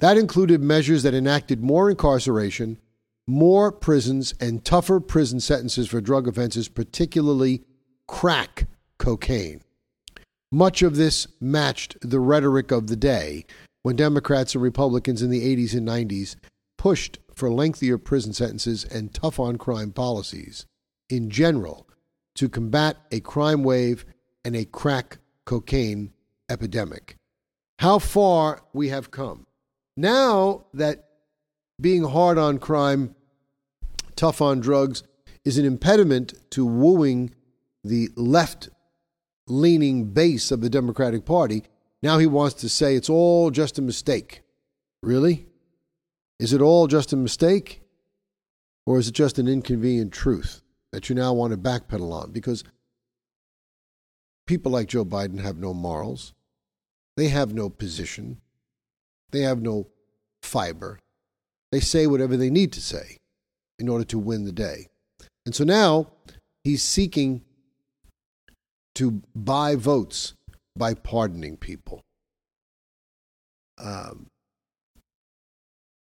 That 0.00 0.18
included 0.18 0.60
measures 0.60 1.04
that 1.04 1.14
enacted 1.14 1.62
more 1.62 1.88
incarceration, 1.88 2.78
more 3.26 3.70
prisons, 3.70 4.34
and 4.40 4.64
tougher 4.64 5.00
prison 5.00 5.40
sentences 5.40 5.88
for 5.88 6.00
drug 6.00 6.26
offenses, 6.26 6.68
particularly 6.68 7.62
crack 8.08 8.66
cocaine. 8.98 9.62
Much 10.50 10.82
of 10.82 10.96
this 10.96 11.26
matched 11.40 11.96
the 12.02 12.20
rhetoric 12.20 12.70
of 12.70 12.88
the 12.88 12.96
day 12.96 13.44
when 13.82 13.96
Democrats 13.96 14.54
and 14.54 14.62
Republicans 14.62 15.22
in 15.22 15.30
the 15.30 15.56
80s 15.56 15.74
and 15.74 15.88
90s 15.88 16.36
pushed 16.76 17.18
for 17.34 17.50
lengthier 17.50 17.96
prison 17.96 18.32
sentences 18.32 18.84
and 18.84 19.14
tough 19.14 19.40
on 19.40 19.56
crime 19.56 19.92
policies 19.92 20.66
in 21.08 21.30
general 21.30 21.88
to 22.34 22.48
combat 22.48 22.96
a 23.10 23.20
crime 23.20 23.62
wave 23.62 24.04
and 24.44 24.56
a 24.56 24.64
crack 24.64 25.18
cocaine 25.44 26.12
epidemic. 26.50 27.16
How 27.78 27.98
far 27.98 28.62
we 28.72 28.88
have 28.90 29.10
come. 29.10 29.46
Now 29.96 30.66
that 30.74 31.08
being 31.82 32.04
hard 32.04 32.38
on 32.38 32.58
crime, 32.58 33.14
tough 34.16 34.40
on 34.40 34.60
drugs, 34.60 35.02
is 35.44 35.58
an 35.58 35.66
impediment 35.66 36.32
to 36.50 36.64
wooing 36.64 37.34
the 37.82 38.08
left 38.16 38.68
leaning 39.48 40.12
base 40.12 40.50
of 40.50 40.60
the 40.60 40.70
Democratic 40.70 41.24
Party. 41.24 41.64
Now 42.02 42.18
he 42.18 42.26
wants 42.26 42.54
to 42.60 42.68
say 42.68 42.94
it's 42.94 43.10
all 43.10 43.50
just 43.50 43.78
a 43.78 43.82
mistake. 43.82 44.42
Really? 45.02 45.46
Is 46.38 46.52
it 46.52 46.60
all 46.60 46.86
just 46.86 47.12
a 47.12 47.16
mistake? 47.16 47.82
Or 48.86 48.98
is 48.98 49.08
it 49.08 49.14
just 49.14 49.38
an 49.38 49.48
inconvenient 49.48 50.12
truth 50.12 50.62
that 50.92 51.08
you 51.08 51.14
now 51.14 51.32
want 51.32 51.52
to 51.52 51.56
backpedal 51.56 52.12
on? 52.12 52.32
Because 52.32 52.64
people 54.46 54.72
like 54.72 54.88
Joe 54.88 55.04
Biden 55.04 55.40
have 55.40 55.56
no 55.56 55.72
morals, 55.72 56.34
they 57.16 57.28
have 57.28 57.54
no 57.54 57.68
position, 57.68 58.40
they 59.30 59.40
have 59.40 59.60
no 59.60 59.88
fiber. 60.42 60.98
They 61.72 61.80
say 61.80 62.06
whatever 62.06 62.36
they 62.36 62.50
need 62.50 62.72
to 62.72 62.80
say 62.80 63.16
in 63.78 63.88
order 63.88 64.04
to 64.04 64.18
win 64.18 64.44
the 64.44 64.52
day. 64.52 64.88
And 65.44 65.54
so 65.54 65.64
now 65.64 66.08
he's 66.62 66.82
seeking 66.82 67.42
to 68.94 69.22
buy 69.34 69.74
votes 69.74 70.34
by 70.76 70.94
pardoning 70.94 71.56
people. 71.56 72.02
Um, 73.78 74.26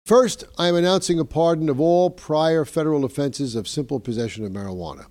first, 0.06 0.44
I 0.56 0.68
am 0.68 0.76
announcing 0.76 1.18
a 1.18 1.24
pardon 1.24 1.68
of 1.68 1.80
all 1.80 2.10
prior 2.10 2.64
federal 2.64 3.04
offenses 3.04 3.54
of 3.54 3.68
simple 3.68 4.00
possession 4.00 4.44
of 4.44 4.52
marijuana. 4.52 5.06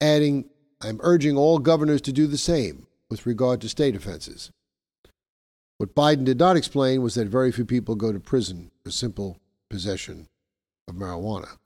Adding, 0.00 0.50
I'm 0.82 1.00
urging 1.02 1.36
all 1.36 1.58
governors 1.58 2.02
to 2.02 2.12
do 2.12 2.26
the 2.26 2.38
same 2.38 2.86
with 3.10 3.26
regard 3.26 3.60
to 3.62 3.68
state 3.68 3.96
offenses. 3.96 4.50
What 5.80 5.94
Biden 5.94 6.24
did 6.24 6.38
not 6.38 6.58
explain 6.58 7.00
was 7.00 7.14
that 7.14 7.28
very 7.28 7.50
few 7.50 7.64
people 7.64 7.94
go 7.94 8.12
to 8.12 8.20
prison 8.20 8.70
for 8.84 8.90
simple 8.90 9.38
possession 9.70 10.26
of 10.86 10.94
marijuana. 10.94 11.56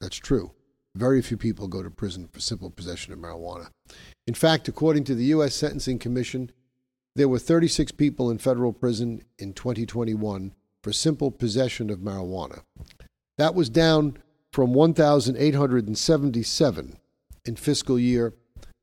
That's 0.00 0.16
true. 0.16 0.50
Very 0.96 1.22
few 1.22 1.36
people 1.36 1.68
go 1.68 1.80
to 1.80 1.88
prison 1.88 2.28
for 2.32 2.40
simple 2.40 2.68
possession 2.68 3.12
of 3.12 3.20
marijuana. 3.20 3.68
In 4.26 4.34
fact, 4.34 4.66
according 4.66 5.04
to 5.04 5.14
the 5.14 5.26
U.S. 5.26 5.54
Sentencing 5.54 6.00
Commission, 6.00 6.50
there 7.14 7.28
were 7.28 7.38
36 7.38 7.92
people 7.92 8.28
in 8.28 8.38
federal 8.38 8.72
prison 8.72 9.22
in 9.38 9.52
2021 9.52 10.52
for 10.82 10.92
simple 10.92 11.30
possession 11.30 11.90
of 11.90 12.00
marijuana. 12.00 12.62
That 13.38 13.54
was 13.54 13.68
down 13.68 14.18
from 14.52 14.74
1,877 14.74 16.98
in 17.44 17.54
fiscal 17.54 18.00
year 18.00 18.34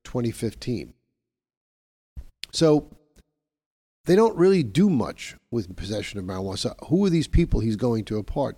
2015. 0.06 0.94
So 2.54 2.88
they 4.06 4.16
don't 4.16 4.38
really 4.38 4.64
do 4.64 4.90
much 4.90 5.36
with 5.52 5.76
possession 5.76 6.20
of 6.20 6.26
marijuana. 6.26 6.58
So 6.58 6.74
who 6.88 7.06
are 7.06 7.10
these 7.10 7.28
people 7.28 7.60
he's 7.60 7.76
going 7.76 8.06
to 8.06 8.18
impart? 8.18 8.58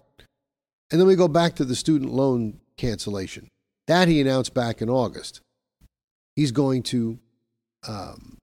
And 0.91 0.99
then 0.99 1.07
we 1.07 1.15
go 1.15 1.27
back 1.27 1.55
to 1.55 1.65
the 1.65 1.75
student 1.75 2.11
loan 2.11 2.59
cancellation. 2.77 3.49
That 3.87 4.07
he 4.07 4.21
announced 4.21 4.53
back 4.53 4.81
in 4.81 4.89
August 4.89 5.41
he's 6.35 6.51
going 6.51 6.83
to, 6.83 7.19
um, 7.87 8.37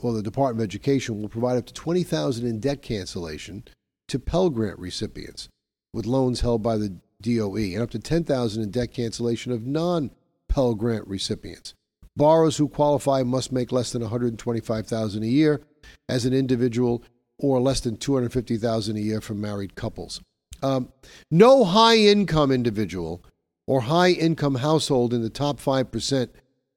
well, 0.00 0.12
the 0.12 0.22
Department 0.22 0.60
of 0.62 0.68
Education 0.68 1.20
will 1.20 1.28
provide 1.28 1.56
up 1.56 1.66
to 1.66 1.74
20000 1.74 2.46
in 2.46 2.60
debt 2.60 2.82
cancellation 2.82 3.64
to 4.08 4.18
Pell 4.18 4.50
Grant 4.50 4.78
recipients 4.78 5.48
with 5.92 6.06
loans 6.06 6.40
held 6.40 6.62
by 6.62 6.76
the 6.76 6.96
DOE 7.22 7.56
and 7.56 7.82
up 7.82 7.90
to 7.90 7.98
10000 7.98 8.62
in 8.62 8.70
debt 8.70 8.92
cancellation 8.92 9.52
of 9.52 9.66
non 9.66 10.10
Pell 10.48 10.74
Grant 10.74 11.06
recipients. 11.06 11.74
Borrowers 12.16 12.58
who 12.58 12.68
qualify 12.68 13.22
must 13.22 13.50
make 13.50 13.72
less 13.72 13.92
than 13.92 14.02
125000 14.02 15.22
a 15.22 15.26
year 15.26 15.62
as 16.08 16.24
an 16.24 16.32
individual 16.32 17.02
or 17.38 17.60
less 17.60 17.80
than 17.80 17.96
250000 17.96 18.96
a 18.96 19.00
year 19.00 19.20
for 19.20 19.34
married 19.34 19.74
couples. 19.74 20.20
Um, 20.62 20.92
no 21.30 21.64
high 21.64 21.96
income 21.96 22.50
individual 22.50 23.24
or 23.66 23.82
high 23.82 24.10
income 24.10 24.56
household 24.56 25.12
in 25.12 25.22
the 25.22 25.30
top 25.30 25.58
5% 25.58 26.28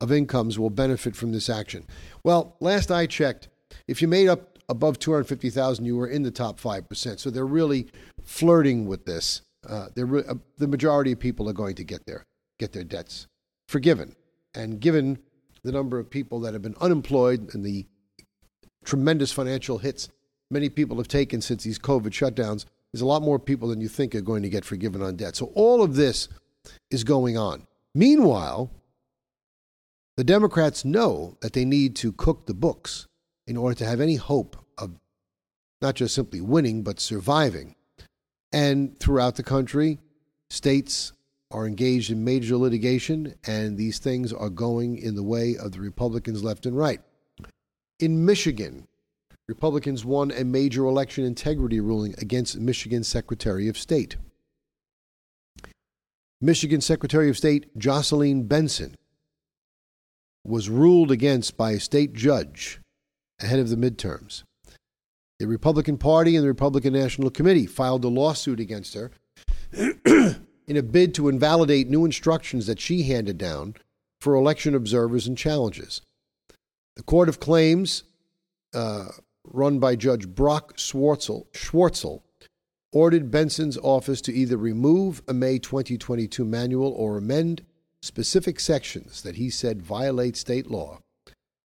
of 0.01 0.11
incomes 0.11 0.59
will 0.59 0.69
benefit 0.69 1.15
from 1.15 1.31
this 1.31 1.49
action. 1.49 1.85
Well, 2.23 2.55
last 2.59 2.91
I 2.91 3.07
checked, 3.07 3.49
if 3.87 4.01
you 4.01 4.07
made 4.07 4.27
up 4.27 4.57
above 4.69 4.99
250,000, 4.99 5.85
you 5.85 5.95
were 5.95 6.07
in 6.07 6.23
the 6.23 6.31
top 6.31 6.59
5%. 6.59 7.19
So 7.19 7.29
they're 7.29 7.45
really 7.45 7.87
flirting 8.23 8.87
with 8.87 9.05
this. 9.05 9.41
Uh, 9.67 9.87
re- 9.95 10.23
uh, 10.27 10.35
the 10.57 10.67
majority 10.67 11.11
of 11.11 11.19
people 11.19 11.49
are 11.49 11.53
going 11.53 11.75
to 11.75 11.83
get 11.83 12.05
their, 12.05 12.25
get 12.59 12.73
their 12.73 12.83
debts 12.83 13.27
forgiven. 13.67 14.15
And 14.53 14.79
given 14.79 15.19
the 15.63 15.71
number 15.71 15.99
of 15.99 16.09
people 16.09 16.39
that 16.41 16.53
have 16.53 16.61
been 16.61 16.75
unemployed 16.79 17.53
and 17.53 17.65
the 17.65 17.85
tremendous 18.87 19.33
financial 19.33 19.77
hits 19.77 20.07
many 20.49 20.69
people 20.69 20.95
have 20.97 21.09
taken 21.09 21.41
since 21.41 21.63
these 21.63 21.77
COVID 21.77 22.11
shutdowns, 22.11 22.65
there's 22.91 23.01
a 23.01 23.05
lot 23.05 23.21
more 23.21 23.37
people 23.37 23.67
than 23.67 23.81
you 23.81 23.89
think 23.89 24.15
are 24.15 24.21
going 24.21 24.43
to 24.43 24.49
get 24.49 24.63
forgiven 24.63 25.01
on 25.01 25.17
debt. 25.17 25.35
So 25.35 25.51
all 25.55 25.83
of 25.83 25.95
this 25.95 26.29
is 26.89 27.03
going 27.03 27.37
on. 27.37 27.67
Meanwhile, 27.93 28.71
the 30.15 30.23
Democrats 30.23 30.85
know 30.85 31.37
that 31.41 31.51
they 31.51 31.65
need 31.65 31.97
to 31.97 32.13
cook 32.13 32.45
the 32.45 32.53
books 32.53 33.07
in 33.45 33.57
order 33.57 33.75
to 33.75 33.85
have 33.85 33.99
any 33.99 34.15
hope 34.15 34.55
of 34.77 34.91
not 35.81 35.95
just 35.95 36.15
simply 36.15 36.39
winning, 36.39 36.81
but 36.81 37.01
surviving. 37.01 37.75
And 38.53 38.97
throughout 38.99 39.35
the 39.35 39.43
country, 39.43 39.99
states 40.49 41.11
are 41.51 41.67
engaged 41.67 42.09
in 42.09 42.23
major 42.23 42.55
litigation, 42.55 43.35
and 43.45 43.77
these 43.77 43.99
things 43.99 44.31
are 44.31 44.49
going 44.49 44.97
in 44.97 45.15
the 45.15 45.23
way 45.23 45.57
of 45.57 45.73
the 45.73 45.81
Republicans 45.81 46.41
left 46.41 46.65
and 46.65 46.77
right. 46.77 47.01
In 47.99 48.25
Michigan, 48.25 48.87
Republicans 49.47 50.05
won 50.05 50.29
a 50.31 50.43
major 50.43 50.85
election 50.85 51.25
integrity 51.25 51.79
ruling 51.79 52.13
against 52.19 52.59
Michigan 52.59 53.03
Secretary 53.03 53.67
of 53.67 53.77
State. 53.77 54.17
Michigan 56.39 56.79
Secretary 56.79 57.27
of 57.27 57.37
State 57.37 57.75
Jocelyn 57.75 58.43
Benson 58.43 58.95
was 60.45 60.69
ruled 60.69 61.09
against 61.09 61.57
by 61.57 61.71
a 61.71 61.79
state 61.79 62.13
judge 62.13 62.79
ahead 63.41 63.59
of 63.59 63.69
the 63.69 63.75
midterms. 63.75 64.43
The 65.39 65.47
Republican 65.47 65.97
Party 65.97 66.35
and 66.35 66.43
the 66.43 66.49
Republican 66.49 66.93
National 66.93 67.31
Committee 67.31 67.65
filed 67.65 68.05
a 68.05 68.09
lawsuit 68.09 68.59
against 68.59 68.93
her 68.93 69.11
in 70.67 70.77
a 70.77 70.83
bid 70.83 71.15
to 71.15 71.29
invalidate 71.29 71.89
new 71.89 72.05
instructions 72.05 72.67
that 72.67 72.79
she 72.79 73.03
handed 73.03 73.39
down 73.39 73.75
for 74.21 74.35
election 74.35 74.75
observers 74.75 75.25
and 75.25 75.37
challenges. 75.37 76.01
The 76.97 77.03
Court 77.03 77.29
of 77.29 77.39
Claims, 77.39 78.03
uh, 78.73 79.09
run 79.45 79.77
by 79.77 79.95
Judge 79.95 80.27
Brock 80.27 80.77
Swartzle, 80.77 81.45
Swartzle, 81.53 82.23
ordered 82.91 83.29
Benson's 83.29 83.77
office 83.77 84.19
to 84.21 84.33
either 84.33 84.57
remove 84.57 85.21
a 85.27 85.33
May 85.33 85.59
2022 85.59 86.43
manual 86.43 86.91
or 86.91 87.15
amend 87.15 87.63
specific 88.01 88.59
sections 88.59 89.21
that 89.21 89.35
he 89.35 89.51
said 89.51 89.79
violate 89.79 90.35
state 90.35 90.71
law 90.71 90.99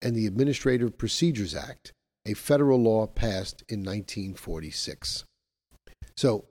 and 0.03 0.15
the 0.15 0.27
Administrative 0.27 0.99
Procedures 0.99 1.55
Act, 1.55 1.95
a 2.27 2.35
federal 2.35 2.83
law 2.83 3.07
passed 3.07 3.63
in 3.71 3.79
1946. 3.81 5.25
So 6.15 6.45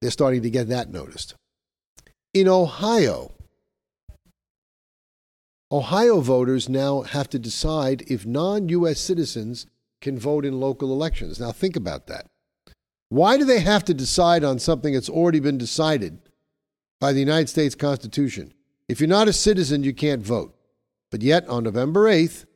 they're 0.00 0.10
starting 0.10 0.40
to 0.40 0.50
get 0.50 0.68
that 0.68 0.90
noticed. 0.90 1.34
In 2.32 2.48
Ohio, 2.48 3.33
Ohio 5.74 6.20
voters 6.20 6.68
now 6.68 7.02
have 7.02 7.28
to 7.30 7.38
decide 7.38 8.04
if 8.06 8.24
non 8.24 8.68
U.S. 8.68 9.00
citizens 9.00 9.66
can 10.00 10.18
vote 10.18 10.44
in 10.44 10.60
local 10.60 10.92
elections. 10.92 11.40
Now, 11.40 11.52
think 11.52 11.74
about 11.76 12.06
that. 12.06 12.26
Why 13.08 13.36
do 13.36 13.44
they 13.44 13.60
have 13.60 13.84
to 13.86 13.94
decide 13.94 14.44
on 14.44 14.58
something 14.58 14.94
that's 14.94 15.08
already 15.08 15.40
been 15.40 15.58
decided 15.58 16.20
by 17.04 17.12
the 17.12 17.20
United 17.20 17.50
States 17.50 17.74
Constitution. 17.74 18.54
If 18.88 18.98
you're 18.98 19.08
not 19.08 19.28
a 19.28 19.32
citizen, 19.34 19.84
you 19.84 19.92
can't 19.92 20.22
vote. 20.22 20.56
But 21.10 21.20
yet, 21.20 21.46
on 21.48 21.64
November 21.64 22.04
8th, 22.04 22.46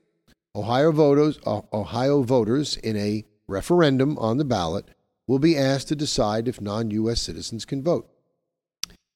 Ohio 0.57 0.91
voters, 0.91 1.39
Ohio 1.47 2.23
voters 2.23 2.79
in 2.79 2.97
a 2.97 3.27
referendum 3.47 4.17
on 4.17 4.39
the 4.39 4.47
ballot 4.47 4.89
will 5.27 5.39
be 5.39 5.55
asked 5.55 5.89
to 5.89 5.97
decide 5.97 6.49
if 6.49 6.63
non 6.63 6.91
U.S. 6.93 7.21
citizens 7.21 7.67
can 7.67 7.83
vote. 7.83 8.09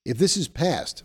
If 0.04 0.18
this 0.18 0.36
is 0.36 0.48
passed, 0.48 1.02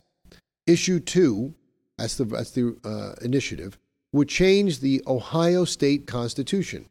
issue 0.65 0.99
two, 0.99 1.55
that's 1.97 2.15
the, 2.15 2.25
that's 2.25 2.51
the 2.51 2.77
uh, 2.83 3.13
initiative, 3.23 3.77
would 4.11 4.29
change 4.29 4.79
the 4.79 5.01
Ohio 5.07 5.65
state 5.65 6.07
constitution. 6.07 6.87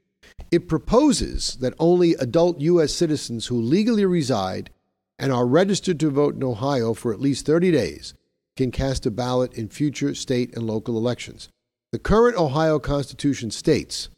It 0.50 0.68
proposes 0.68 1.56
that 1.56 1.74
only 1.78 2.14
adult 2.14 2.60
U.S. 2.60 2.92
citizens 2.92 3.46
who 3.46 3.60
legally 3.60 4.04
reside 4.04 4.70
and 5.18 5.32
are 5.32 5.46
registered 5.46 5.98
to 6.00 6.10
vote 6.10 6.34
in 6.34 6.44
Ohio 6.44 6.94
for 6.94 7.12
at 7.12 7.20
least 7.20 7.46
30 7.46 7.70
days 7.70 8.14
can 8.56 8.70
cast 8.70 9.06
a 9.06 9.10
ballot 9.10 9.52
in 9.54 9.68
future 9.68 10.14
state 10.14 10.54
and 10.54 10.66
local 10.66 10.96
elections. 10.96 11.48
The 11.92 11.98
current 11.98 12.36
Ohio 12.36 12.78
Constitution 12.78 13.50
states 13.50 14.08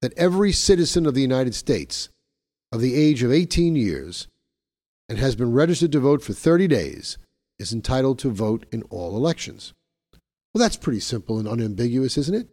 that 0.00 0.16
every 0.16 0.52
citizen 0.52 1.06
of 1.06 1.14
the 1.14 1.22
United 1.22 1.54
States 1.54 2.08
of 2.72 2.80
the 2.80 2.94
age 2.94 3.22
of 3.22 3.32
18 3.32 3.76
years 3.76 4.28
and 5.08 5.18
has 5.18 5.36
been 5.36 5.52
registered 5.52 5.92
to 5.92 6.00
vote 6.00 6.22
for 6.22 6.32
30 6.32 6.66
days 6.68 7.18
is 7.58 7.72
entitled 7.72 8.18
to 8.20 8.30
vote 8.30 8.66
in 8.70 8.82
all 8.84 9.16
elections. 9.16 9.72
Well, 10.52 10.60
that's 10.60 10.76
pretty 10.76 11.00
simple 11.00 11.38
and 11.38 11.46
unambiguous, 11.46 12.16
isn't 12.18 12.34
it? 12.34 12.48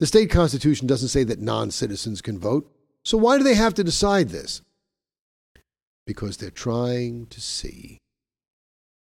The 0.00 0.06
state 0.06 0.30
constitution 0.30 0.86
doesn't 0.86 1.08
say 1.08 1.24
that 1.24 1.40
non 1.40 1.70
citizens 1.70 2.22
can 2.22 2.38
vote. 2.38 2.70
So 3.04 3.18
why 3.18 3.38
do 3.38 3.44
they 3.44 3.54
have 3.54 3.74
to 3.74 3.84
decide 3.84 4.28
this? 4.28 4.62
Because 6.06 6.36
they're 6.36 6.50
trying 6.50 7.26
to 7.26 7.40
see, 7.40 7.98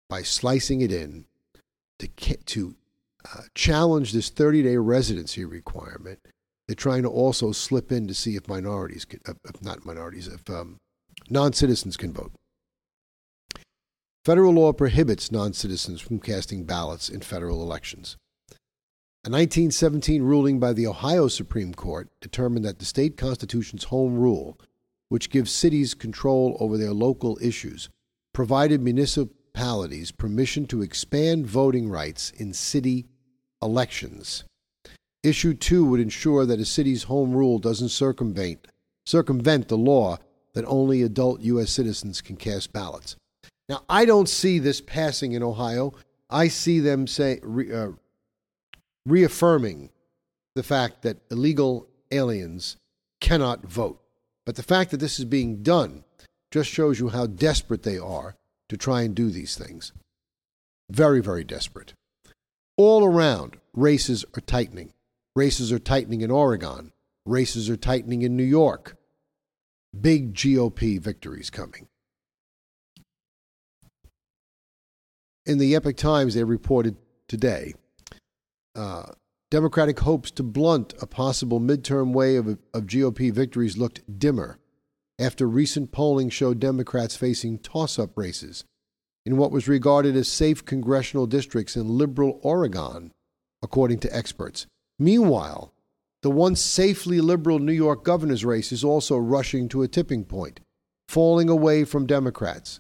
by 0.09 0.21
slicing 0.21 0.81
it 0.81 0.91
in, 0.91 1.25
to, 1.99 2.07
to 2.07 2.75
uh, 3.33 3.41
challenge 3.55 4.11
this 4.11 4.29
30 4.29 4.63
day 4.63 4.77
residency 4.77 5.45
requirement. 5.45 6.19
They're 6.67 6.75
trying 6.75 7.03
to 7.03 7.09
also 7.09 7.51
slip 7.51 7.91
in 7.91 8.07
to 8.07 8.13
see 8.13 8.35
if 8.35 8.47
minorities, 8.47 9.05
can, 9.05 9.19
uh, 9.27 9.33
if 9.45 9.61
not 9.61 9.85
minorities, 9.85 10.27
if 10.27 10.49
um, 10.49 10.77
non 11.29 11.53
citizens 11.53 11.97
can 11.97 12.13
vote. 12.13 12.31
Federal 14.25 14.53
law 14.53 14.73
prohibits 14.73 15.31
non 15.31 15.53
citizens 15.53 16.01
from 16.01 16.19
casting 16.19 16.63
ballots 16.63 17.09
in 17.09 17.21
federal 17.21 17.61
elections. 17.61 18.17
A 19.23 19.29
1917 19.29 20.23
ruling 20.23 20.59
by 20.59 20.73
the 20.73 20.87
Ohio 20.87 21.27
Supreme 21.27 21.75
Court 21.75 22.09
determined 22.21 22.65
that 22.65 22.79
the 22.79 22.85
state 22.85 23.17
constitution's 23.17 23.83
home 23.83 24.15
rule, 24.15 24.59
which 25.09 25.29
gives 25.29 25.51
cities 25.51 25.93
control 25.93 26.57
over 26.59 26.75
their 26.75 26.91
local 26.91 27.37
issues, 27.39 27.87
provided 28.33 28.81
municipalities 28.81 30.11
permission 30.11 30.65
to 30.65 30.81
expand 30.81 31.45
voting 31.45 31.87
rights 31.87 32.31
in 32.31 32.51
city 32.51 33.05
elections. 33.61 34.43
Issue 35.21 35.53
2 35.53 35.85
would 35.85 35.99
ensure 35.99 36.47
that 36.47 36.59
a 36.59 36.65
city's 36.65 37.03
home 37.03 37.31
rule 37.31 37.59
doesn't 37.59 37.89
circumvent, 37.89 38.67
circumvent 39.05 39.67
the 39.67 39.77
law 39.77 40.17
that 40.53 40.65
only 40.65 41.03
adult 41.03 41.41
U.S. 41.41 41.69
citizens 41.69 42.21
can 42.21 42.37
cast 42.37 42.73
ballots. 42.73 43.15
Now, 43.67 43.83
I 43.89 44.05
don't 44.05 44.29
see 44.29 44.59
this 44.59 44.81
passing 44.81 45.33
in 45.33 45.41
Ohio. 45.41 45.93
I 46.29 46.47
see 46.47 46.79
them 46.79 47.07
say, 47.07 47.39
re, 47.41 47.73
uh, 47.73 47.91
reaffirming 49.05 49.89
the 50.55 50.63
fact 50.63 51.01
that 51.01 51.17
illegal 51.31 51.87
aliens 52.11 52.77
cannot 53.19 53.65
vote. 53.65 54.01
But 54.45 54.55
the 54.55 54.63
fact 54.63 54.91
that 54.91 54.97
this 54.97 55.19
is 55.19 55.25
being 55.25 55.63
done 55.63 56.03
just 56.51 56.69
shows 56.69 56.99
you 56.99 57.09
how 57.09 57.25
desperate 57.25 57.83
they 57.83 57.97
are 57.97 58.35
to 58.69 58.77
try 58.77 59.01
and 59.01 59.15
do 59.15 59.29
these 59.29 59.57
things. 59.57 59.91
Very, 60.89 61.21
very 61.21 61.43
desperate. 61.43 61.93
All 62.77 63.03
around, 63.03 63.57
races 63.73 64.23
are 64.35 64.41
tightening. 64.41 64.93
Races 65.35 65.71
are 65.71 65.79
tightening 65.79 66.21
in 66.21 66.31
Oregon. 66.31 66.91
Races 67.25 67.69
are 67.69 67.77
tightening 67.77 68.21
in 68.21 68.37
New 68.37 68.43
York. 68.43 68.97
Big 69.99 70.33
GOP 70.33 70.99
victories 70.99 71.49
coming. 71.49 71.87
In 75.45 75.59
the 75.59 75.75
Epoch 75.75 75.95
Times, 75.95 76.33
they 76.33 76.43
reported 76.43 76.95
today 77.27 77.73
uh, 78.75 79.03
Democratic 79.51 79.99
hopes 79.99 80.31
to 80.31 80.43
blunt 80.43 80.93
a 81.01 81.05
possible 81.05 81.59
midterm 81.59 82.13
wave 82.13 82.47
of, 82.47 82.59
of 82.73 82.87
GOP 82.87 83.31
victories 83.31 83.77
looked 83.77 84.01
dimmer 84.19 84.57
after 85.19 85.47
recent 85.47 85.91
polling 85.91 86.29
showed 86.29 86.59
Democrats 86.59 87.15
facing 87.15 87.59
toss 87.59 87.99
up 87.99 88.17
races 88.17 88.65
in 89.25 89.37
what 89.37 89.51
was 89.51 89.67
regarded 89.67 90.15
as 90.15 90.27
safe 90.27 90.65
congressional 90.65 91.27
districts 91.27 91.75
in 91.75 91.87
liberal 91.87 92.39
Oregon, 92.43 93.11
according 93.61 93.99
to 93.99 94.15
experts. 94.15 94.65
Meanwhile, 94.99 95.73
the 96.21 96.31
once 96.31 96.59
safely 96.59 97.21
liberal 97.21 97.59
New 97.59 97.71
York 97.71 98.03
governor's 98.03 98.43
race 98.43 98.71
is 98.71 98.83
also 98.83 99.15
rushing 99.15 99.69
to 99.69 99.83
a 99.83 99.87
tipping 99.87 100.25
point, 100.25 100.59
falling 101.07 101.49
away 101.49 101.85
from 101.85 102.07
Democrats. 102.07 102.79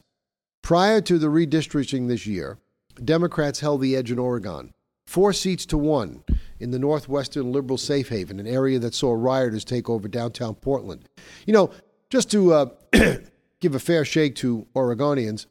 Prior 0.65 0.99
to 0.99 1.19
the 1.19 1.27
redistricting 1.27 2.07
this 2.07 2.25
year, 2.25 2.57
Democrats 3.03 3.59
held 3.59 3.81
the 3.81 3.95
edge 3.95 4.11
in 4.11 4.17
Oregon, 4.17 4.73
four 5.05 5.31
seats 5.31 5.63
to 5.67 5.77
one 5.77 6.23
in 6.59 6.71
the 6.71 6.79
northwestern 6.79 7.51
liberal 7.51 7.77
safe 7.77 8.09
haven, 8.09 8.39
an 8.39 8.47
area 8.47 8.79
that 8.79 8.95
saw 8.95 9.13
rioters 9.13 9.63
take 9.63 9.91
over 9.91 10.07
downtown 10.07 10.55
Portland. 10.55 11.07
You 11.45 11.53
know, 11.53 11.71
just 12.09 12.31
to 12.31 12.51
uh, 12.51 12.65
give 13.59 13.75
a 13.75 13.79
fair 13.79 14.03
shake 14.03 14.33
to 14.37 14.65
Oregonians, 14.75 15.45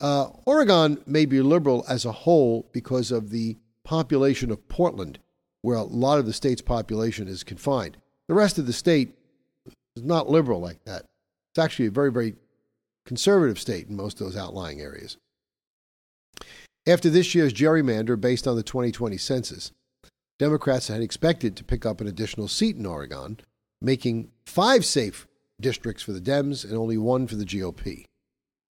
uh, 0.00 0.28
Oregon 0.44 1.02
may 1.06 1.26
be 1.26 1.40
liberal 1.40 1.84
as 1.88 2.04
a 2.04 2.12
whole 2.12 2.70
because 2.70 3.10
of 3.10 3.30
the 3.30 3.56
population 3.82 4.52
of 4.52 4.68
Portland, 4.68 5.18
where 5.62 5.76
a 5.76 5.82
lot 5.82 6.20
of 6.20 6.26
the 6.26 6.32
state's 6.32 6.62
population 6.62 7.26
is 7.26 7.42
confined. 7.42 7.96
The 8.28 8.34
rest 8.34 8.58
of 8.58 8.66
the 8.66 8.72
state 8.72 9.12
is 9.96 10.04
not 10.04 10.30
liberal 10.30 10.60
like 10.60 10.84
that. 10.84 11.02
It's 11.50 11.58
actually 11.58 11.86
a 11.86 11.90
very, 11.90 12.12
very 12.12 12.36
conservative 13.06 13.58
state 13.58 13.88
in 13.88 13.96
most 13.96 14.20
of 14.20 14.26
those 14.26 14.36
outlying 14.36 14.80
areas. 14.80 15.16
After 16.86 17.08
this 17.08 17.34
year's 17.34 17.52
gerrymander 17.52 18.20
based 18.20 18.46
on 18.46 18.56
the 18.56 18.62
2020 18.62 19.16
census, 19.16 19.72
Democrats 20.38 20.88
had 20.88 21.00
expected 21.00 21.56
to 21.56 21.64
pick 21.64 21.86
up 21.86 22.00
an 22.00 22.06
additional 22.06 22.48
seat 22.48 22.76
in 22.76 22.84
Oregon, 22.84 23.40
making 23.80 24.30
five 24.44 24.84
safe 24.84 25.26
districts 25.60 26.02
for 26.02 26.12
the 26.12 26.20
Dems 26.20 26.64
and 26.64 26.74
only 26.74 26.98
one 26.98 27.26
for 27.26 27.36
the 27.36 27.44
GOP. 27.44 28.04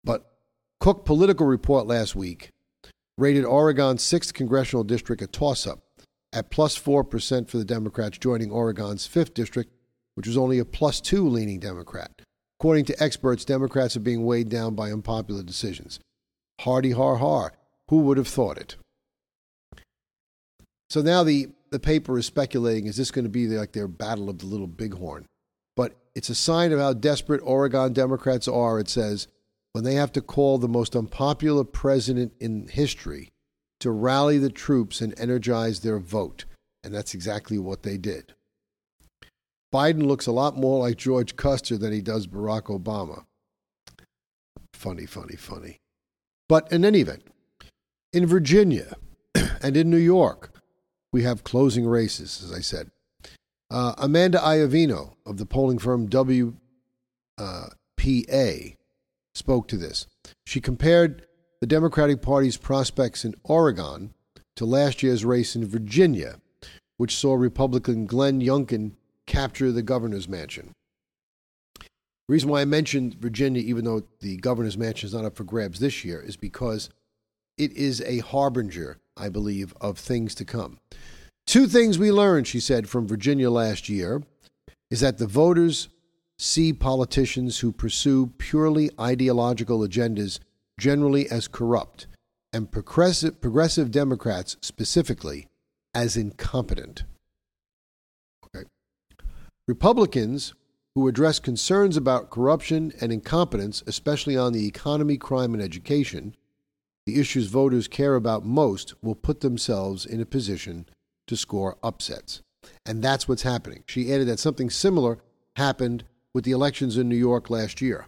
But 0.04 0.32
Cook 0.80 1.06
Political 1.06 1.48
Report 1.48 1.88
last 1.88 2.16
week 2.16 2.52
rated 3.18 3.44
Oregon's 3.44 4.04
6th 4.04 4.34
congressional 4.34 4.84
district 4.84 5.24
a 5.24 5.28
toss 5.28 5.66
up 5.66 5.80
at 6.32 6.52
plus 6.52 6.78
4% 6.78 7.50
for 7.50 7.58
the 7.58 7.66
Democrats, 7.66 8.20
joining 8.20 8.52
Oregon's 8.52 9.08
5th 9.08 9.34
district, 9.34 9.72
which 10.14 10.28
was 10.28 10.38
only 10.38 10.60
a 10.60 10.66
plus 10.66 11.02
2 11.02 11.28
leaning 11.28 11.60
Democrat. 11.60 12.22
According 12.60 12.86
to 12.86 13.04
experts, 13.04 13.46
Democrats 13.46 13.96
are 13.96 14.02
being 14.02 14.26
weighed 14.26 14.50
down 14.50 14.74
by 14.74 14.92
unpopular 14.92 15.44
decisions. 15.44 16.00
Hardy 16.62 16.92
har 16.92 17.18
har. 17.18 17.54
Who 17.90 18.00
would 18.02 18.18
have 18.18 18.28
thought 18.28 18.58
it? 18.58 18.76
So 20.90 21.02
now 21.02 21.24
the, 21.24 21.50
the 21.70 21.80
paper 21.80 22.18
is 22.18 22.26
speculating 22.26 22.88
is 22.88 22.98
this 22.98 23.12
going 23.12 23.26
to 23.26 23.30
be 23.30 23.48
like 23.48 23.74
their 23.74 23.88
battle 23.88 24.30
of 24.30 24.40
the 24.40 24.48
little 24.48 24.68
bighorn? 24.68 25.26
But 25.76 25.96
it's 26.16 26.30
a 26.30 26.36
sign 26.36 26.72
of 26.72 26.80
how 26.80 26.94
desperate 26.94 27.42
Oregon 27.44 27.94
Democrats 27.94 28.48
are. 28.48 28.80
It 28.80 28.90
says 28.90 29.28
when 29.74 29.84
they 29.84 29.94
have 29.94 30.12
to 30.14 30.22
call 30.22 30.58
the 30.58 30.68
most 30.68 30.96
unpopular 30.96 31.64
president 31.64 32.34
in 32.40 32.68
history 32.68 33.30
to 33.80 33.92
rally 33.92 34.40
the 34.40 34.50
troops 34.50 35.02
and 35.02 35.14
energize 35.20 35.82
their 35.82 36.00
vote. 36.00 36.46
And 36.84 36.94
that's 36.94 37.14
exactly 37.14 37.60
what 37.60 37.84
they 37.84 37.98
did. 37.98 38.34
Biden 39.74 40.06
looks 40.06 40.28
a 40.28 40.32
lot 40.32 40.58
more 40.58 40.80
like 40.80 40.98
George 40.98 41.36
Custer 41.36 41.78
than 41.78 41.92
he 41.92 42.02
does 42.02 42.28
Barack 42.28 42.64
Obama. 42.64 43.26
Funny, 44.74 45.06
funny, 45.06 45.36
funny. 45.36 45.80
But 46.48 46.72
in 46.72 46.86
any 46.86 47.02
event, 47.02 47.24
in 48.14 48.26
Virginia 48.26 48.96
and 49.62 49.76
in 49.76 49.90
New 49.90 49.98
York, 49.98 50.52
we 51.12 51.24
have 51.24 51.44
closing 51.44 51.86
races, 51.86 52.42
as 52.44 52.54
I 52.54 52.62
said. 52.62 52.92
Uh, 53.70 53.94
Amanda 53.98 54.38
Iovino 54.38 55.16
of 55.26 55.38
the 55.38 55.46
polling 55.46 55.80
firm 55.80 56.08
WPA 56.08 56.56
spoke 59.36 59.68
to 59.68 59.78
this. 59.78 60.08
She 60.46 60.62
compared 60.62 61.26
the 61.60 61.68
Democratic 61.68 62.22
Party's 62.22 62.56
prospects 62.56 63.26
in 63.26 63.36
Oregon 63.44 64.14
to 64.56 64.66
last 64.66 65.04
year's 65.04 65.26
race 65.26 65.56
in 65.56 65.66
Virginia, 65.66 66.40
which 66.98 67.16
saw 67.16 67.34
Republican 67.34 68.06
Glenn 68.06 68.40
Youngkin 68.42 68.94
capture 69.28 69.72
the 69.72 69.84
governor's 69.84 70.28
mansion. 70.28 70.72
The 71.80 72.34
reason 72.34 72.50
why 72.50 72.62
I 72.62 72.66
mentioned 72.66 73.16
Virginia, 73.16 73.62
even 73.62 73.86
though 73.86 74.04
the 74.20 74.38
governor's 74.38 74.78
mansion 74.78 75.08
is 75.08 75.14
not 75.14 75.26
up 75.26 75.36
for 75.36 75.44
grabs 75.44 75.80
this 75.80 76.04
year, 76.04 76.20
is 76.20 76.36
because 76.36 76.90
it 77.58 77.72
is 77.74 78.02
a 78.02 78.20
harbinger, 78.20 78.98
I 79.16 79.30
believe, 79.30 79.74
of 79.80 79.98
things 79.98 80.36
to 80.36 80.46
come. 80.46 80.80
Two 81.46 81.68
things 81.68 81.98
we 81.98 82.12
learned, 82.12 82.48
she 82.48 82.60
said, 82.60 82.90
from 82.90 83.08
Virginia 83.08 83.50
last 83.50 83.88
year 83.88 84.24
is 84.92 85.00
that 85.00 85.18
the 85.18 85.28
voters 85.28 85.88
see 86.38 86.74
politicians 86.74 87.60
who 87.60 87.72
pursue 87.72 88.34
purely 88.38 88.90
ideological 89.00 89.80
agendas 89.80 90.40
generally 90.80 91.30
as 91.30 91.48
corrupt, 91.48 92.08
and 92.54 92.72
progressive, 92.72 93.42
progressive 93.42 93.90
Democrats 93.90 94.58
specifically 94.62 95.48
as 95.94 96.16
incompetent. 96.16 97.04
Republicans 99.68 100.54
who 100.96 101.08
address 101.08 101.40
concerns 101.40 101.98
about 101.98 102.30
corruption 102.30 102.94
and 103.02 103.12
incompetence, 103.12 103.84
especially 103.86 104.38
on 104.38 104.54
the 104.54 104.66
economy, 104.66 105.18
crime, 105.18 105.54
and 105.54 105.62
education, 105.62 106.36
the 107.06 107.20
issues 107.20 107.48
voters 107.48 107.88
care 107.88 108.16
about 108.16 108.46
most, 108.46 108.94
will 109.04 109.16
put 109.16 109.42
themselves 109.42 110.06
in 110.06 110.22
a 110.22 110.26
position 110.26 110.88
to 111.28 111.36
score 111.36 111.78
upsets. 111.84 112.42
And 112.86 113.04
that's 113.04 113.28
what's 113.28 113.44
happening. 113.44 113.84
She 113.88 114.12
added 114.12 114.28
that 114.30 114.40
something 114.40 114.70
similar 114.70 115.20
happened 115.58 116.06
with 116.34 116.46
the 116.46 116.52
elections 116.52 116.98
in 116.98 117.10
New 117.10 117.18
York 117.18 117.50
last 117.50 117.82
year. 117.82 118.08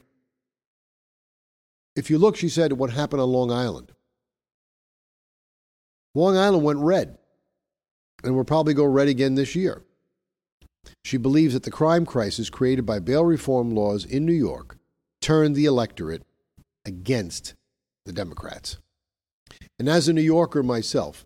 If 1.95 2.09
you 2.09 2.17
look, 2.17 2.37
she 2.37 2.49
said, 2.49 2.71
at 2.71 2.77
what 2.77 2.91
happened 2.91 3.21
on 3.21 3.29
Long 3.29 3.51
Island. 3.51 3.91
Long 6.15 6.37
Island 6.37 6.63
went 6.63 6.79
red 6.79 7.17
and 8.23 8.35
will 8.35 8.45
probably 8.45 8.73
go 8.73 8.85
red 8.85 9.09
again 9.09 9.35
this 9.35 9.55
year. 9.55 9.83
She 11.03 11.17
believes 11.17 11.53
that 11.53 11.63
the 11.63 11.71
crime 11.71 12.05
crisis 12.05 12.49
created 12.49 12.85
by 12.85 12.99
bail 12.99 13.25
reform 13.25 13.71
laws 13.71 14.05
in 14.05 14.25
New 14.25 14.33
York 14.33 14.77
turned 15.21 15.55
the 15.55 15.65
electorate 15.65 16.23
against 16.85 17.53
the 18.05 18.13
Democrats. 18.13 18.77
And 19.77 19.89
as 19.89 20.07
a 20.07 20.13
New 20.13 20.21
Yorker 20.21 20.63
myself, 20.63 21.25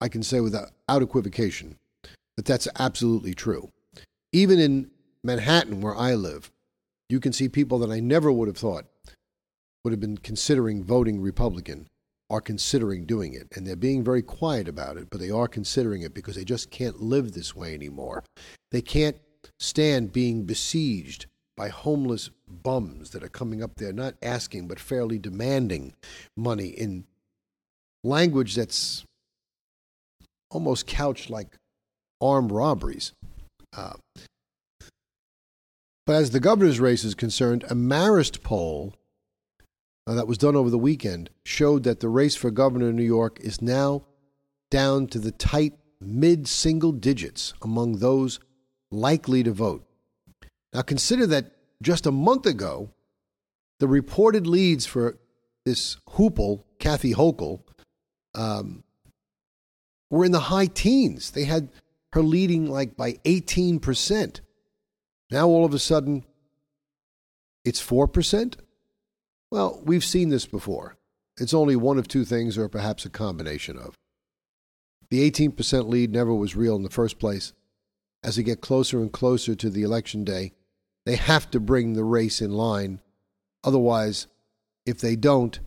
I 0.00 0.08
can 0.08 0.22
say 0.22 0.40
without 0.40 0.70
equivocation 0.88 1.76
that 2.36 2.46
that's 2.46 2.68
absolutely 2.78 3.34
true. 3.34 3.70
Even 4.32 4.58
in 4.58 4.90
Manhattan, 5.22 5.80
where 5.80 5.96
I 5.96 6.14
live, 6.14 6.50
you 7.08 7.20
can 7.20 7.32
see 7.32 7.48
people 7.48 7.78
that 7.80 7.90
I 7.90 8.00
never 8.00 8.32
would 8.32 8.48
have 8.48 8.56
thought 8.56 8.86
would 9.84 9.92
have 9.92 10.00
been 10.00 10.18
considering 10.18 10.84
voting 10.84 11.20
Republican 11.20 11.88
are 12.30 12.40
considering 12.40 13.04
doing 13.04 13.34
it. 13.34 13.48
And 13.54 13.66
they're 13.66 13.76
being 13.76 14.04
very 14.04 14.22
quiet 14.22 14.68
about 14.68 14.96
it, 14.96 15.08
but 15.10 15.20
they 15.20 15.30
are 15.30 15.48
considering 15.48 16.02
it 16.02 16.14
because 16.14 16.36
they 16.36 16.44
just 16.44 16.70
can't 16.70 17.02
live 17.02 17.32
this 17.32 17.54
way 17.54 17.74
anymore. 17.74 18.22
They 18.70 18.80
can't 18.80 19.16
stand 19.58 20.12
being 20.12 20.44
besieged 20.44 21.26
by 21.56 21.68
homeless 21.68 22.30
bums 22.48 23.10
that 23.10 23.22
are 23.22 23.28
coming 23.28 23.62
up 23.62 23.74
there, 23.76 23.92
not 23.92 24.14
asking, 24.22 24.68
but 24.68 24.78
fairly 24.80 25.18
demanding 25.18 25.94
money 26.36 26.68
in 26.68 27.04
language 28.04 28.54
that's 28.54 29.04
almost 30.50 30.86
couched 30.86 31.28
like 31.28 31.56
armed 32.20 32.52
robberies. 32.52 33.12
Uh, 33.76 33.94
but 36.06 36.14
as 36.14 36.30
the 36.30 36.40
governor's 36.40 36.80
race 36.80 37.04
is 37.04 37.14
concerned, 37.14 37.64
a 37.64 37.74
Marist 37.74 38.42
poll 38.42 38.94
uh, 40.06 40.14
that 40.14 40.26
was 40.26 40.38
done 40.38 40.56
over 40.56 40.70
the 40.70 40.78
weekend 40.78 41.30
showed 41.44 41.84
that 41.84 42.00
the 42.00 42.08
race 42.08 42.36
for 42.36 42.50
governor 42.50 42.90
in 42.90 42.96
New 42.96 43.02
York 43.02 43.38
is 43.40 43.60
now 43.60 44.04
down 44.70 45.06
to 45.08 45.18
the 45.18 45.32
tight 45.32 45.74
mid 46.00 46.48
single 46.48 46.92
digits 46.92 47.54
among 47.62 47.98
those 47.98 48.40
likely 48.90 49.42
to 49.42 49.52
vote. 49.52 49.84
Now 50.72 50.82
consider 50.82 51.26
that 51.26 51.52
just 51.82 52.06
a 52.06 52.12
month 52.12 52.46
ago, 52.46 52.90
the 53.78 53.88
reported 53.88 54.46
leads 54.46 54.86
for 54.86 55.18
this 55.64 55.96
hoople, 56.10 56.64
Kathy 56.78 57.14
Hochul, 57.14 57.60
um, 58.34 58.84
were 60.10 60.24
in 60.24 60.32
the 60.32 60.40
high 60.40 60.66
teens. 60.66 61.30
They 61.30 61.44
had 61.44 61.70
her 62.12 62.22
leading 62.22 62.70
like 62.70 62.96
by 62.96 63.12
18%. 63.24 64.40
Now 65.30 65.48
all 65.48 65.64
of 65.64 65.74
a 65.74 65.78
sudden, 65.78 66.24
it's 67.64 67.84
4%? 67.84 68.54
Well, 69.50 69.80
we've 69.84 70.04
seen 70.04 70.28
this 70.28 70.46
before. 70.46 70.96
It's 71.38 71.54
only 71.54 71.76
one 71.76 71.98
of 71.98 72.06
two 72.06 72.24
things, 72.24 72.56
or 72.56 72.68
perhaps 72.68 73.04
a 73.04 73.10
combination 73.10 73.76
of. 73.76 73.94
The 75.10 75.28
18% 75.28 75.88
lead 75.88 76.12
never 76.12 76.32
was 76.32 76.54
real 76.54 76.76
in 76.76 76.82
the 76.82 76.90
first 76.90 77.18
place. 77.18 77.52
As 78.22 78.36
they 78.36 78.42
get 78.42 78.60
closer 78.60 79.00
and 79.00 79.10
closer 79.10 79.54
to 79.56 79.70
the 79.70 79.82
election 79.82 80.24
day, 80.24 80.52
they 81.04 81.16
have 81.16 81.50
to 81.50 81.58
bring 81.58 81.94
the 81.94 82.04
race 82.04 82.40
in 82.40 82.52
line. 82.52 83.00
Otherwise, 83.64 84.26
if 84.86 85.00
they 85.00 85.16
don't 85.16 85.58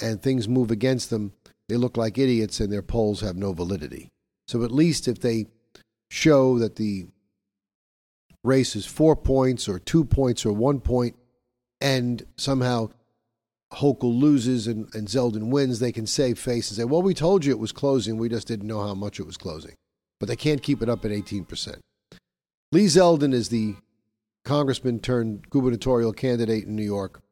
and 0.00 0.20
things 0.20 0.48
move 0.48 0.70
against 0.70 1.10
them, 1.10 1.32
they 1.68 1.76
look 1.76 1.96
like 1.96 2.18
idiots 2.18 2.58
and 2.60 2.72
their 2.72 2.82
polls 2.82 3.20
have 3.20 3.36
no 3.36 3.52
validity. 3.52 4.08
So 4.48 4.64
at 4.64 4.72
least 4.72 5.06
if 5.06 5.20
they 5.20 5.46
show 6.10 6.58
that 6.58 6.76
the 6.76 7.06
race 8.42 8.74
is 8.74 8.86
four 8.86 9.14
points 9.14 9.68
or 9.68 9.78
two 9.78 10.04
points 10.04 10.44
or 10.44 10.52
one 10.52 10.80
point, 10.80 11.14
and 11.80 12.24
somehow 12.36 12.90
Hochul 13.72 14.20
loses 14.20 14.66
and, 14.66 14.92
and 14.94 15.08
Zeldin 15.08 15.50
wins, 15.50 15.78
they 15.78 15.92
can 15.92 16.06
save 16.06 16.38
face 16.38 16.70
and 16.70 16.76
say, 16.76 16.84
well, 16.84 17.02
we 17.02 17.14
told 17.14 17.44
you 17.44 17.52
it 17.52 17.58
was 17.58 17.72
closing. 17.72 18.18
We 18.18 18.28
just 18.28 18.46
didn't 18.46 18.66
know 18.66 18.86
how 18.86 18.94
much 18.94 19.18
it 19.18 19.26
was 19.26 19.36
closing. 19.36 19.74
But 20.20 20.28
they 20.28 20.36
can't 20.36 20.62
keep 20.62 20.82
it 20.82 20.88
up 20.88 21.04
at 21.04 21.10
18%. 21.10 21.80
Lee 22.70 22.86
Zeldin 22.86 23.34
is 23.34 23.48
the 23.48 23.74
congressman 24.44 25.00
turned 25.00 25.50
gubernatorial 25.50 26.12
candidate 26.12 26.64
in 26.64 26.76
New 26.76 26.82
York, 26.82 27.22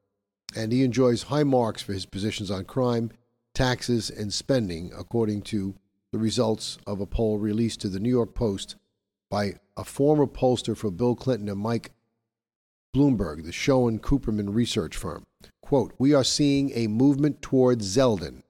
and 0.57 0.73
he 0.73 0.83
enjoys 0.83 1.25
high 1.25 1.45
marks 1.45 1.83
for 1.83 1.93
his 1.93 2.07
positions 2.07 2.51
on 2.51 2.65
crime, 2.65 3.11
taxes, 3.55 4.11
and 4.11 4.33
spending, 4.33 4.91
according 4.97 5.43
to 5.43 5.75
the 6.13 6.19
results 6.19 6.79
of 6.87 7.01
a 7.01 7.07
poll 7.07 7.39
released 7.39 7.81
to 7.81 7.89
the 7.89 8.01
New 8.01 8.11
York 8.11 8.35
Post 8.35 8.77
by 9.31 9.55
a 9.77 9.85
former 9.85 10.27
pollster 10.27 10.77
for 10.77 10.91
Bill 10.91 11.15
Clinton 11.15 11.49
and 11.49 11.61
Mike 11.61 11.93
Bloomberg, 12.95 13.45
the 13.45 13.53
Schoen 13.53 13.99
Cooperman 13.99 14.55
research 14.55 14.97
firm. 14.97 15.25
Quote, 15.63 15.93
We 15.99 16.13
are 16.13 16.25
seeing 16.25 16.73
a 16.75 16.89
movement 16.89 17.41
towards 17.41 17.97
Zeldin, 17.97 18.43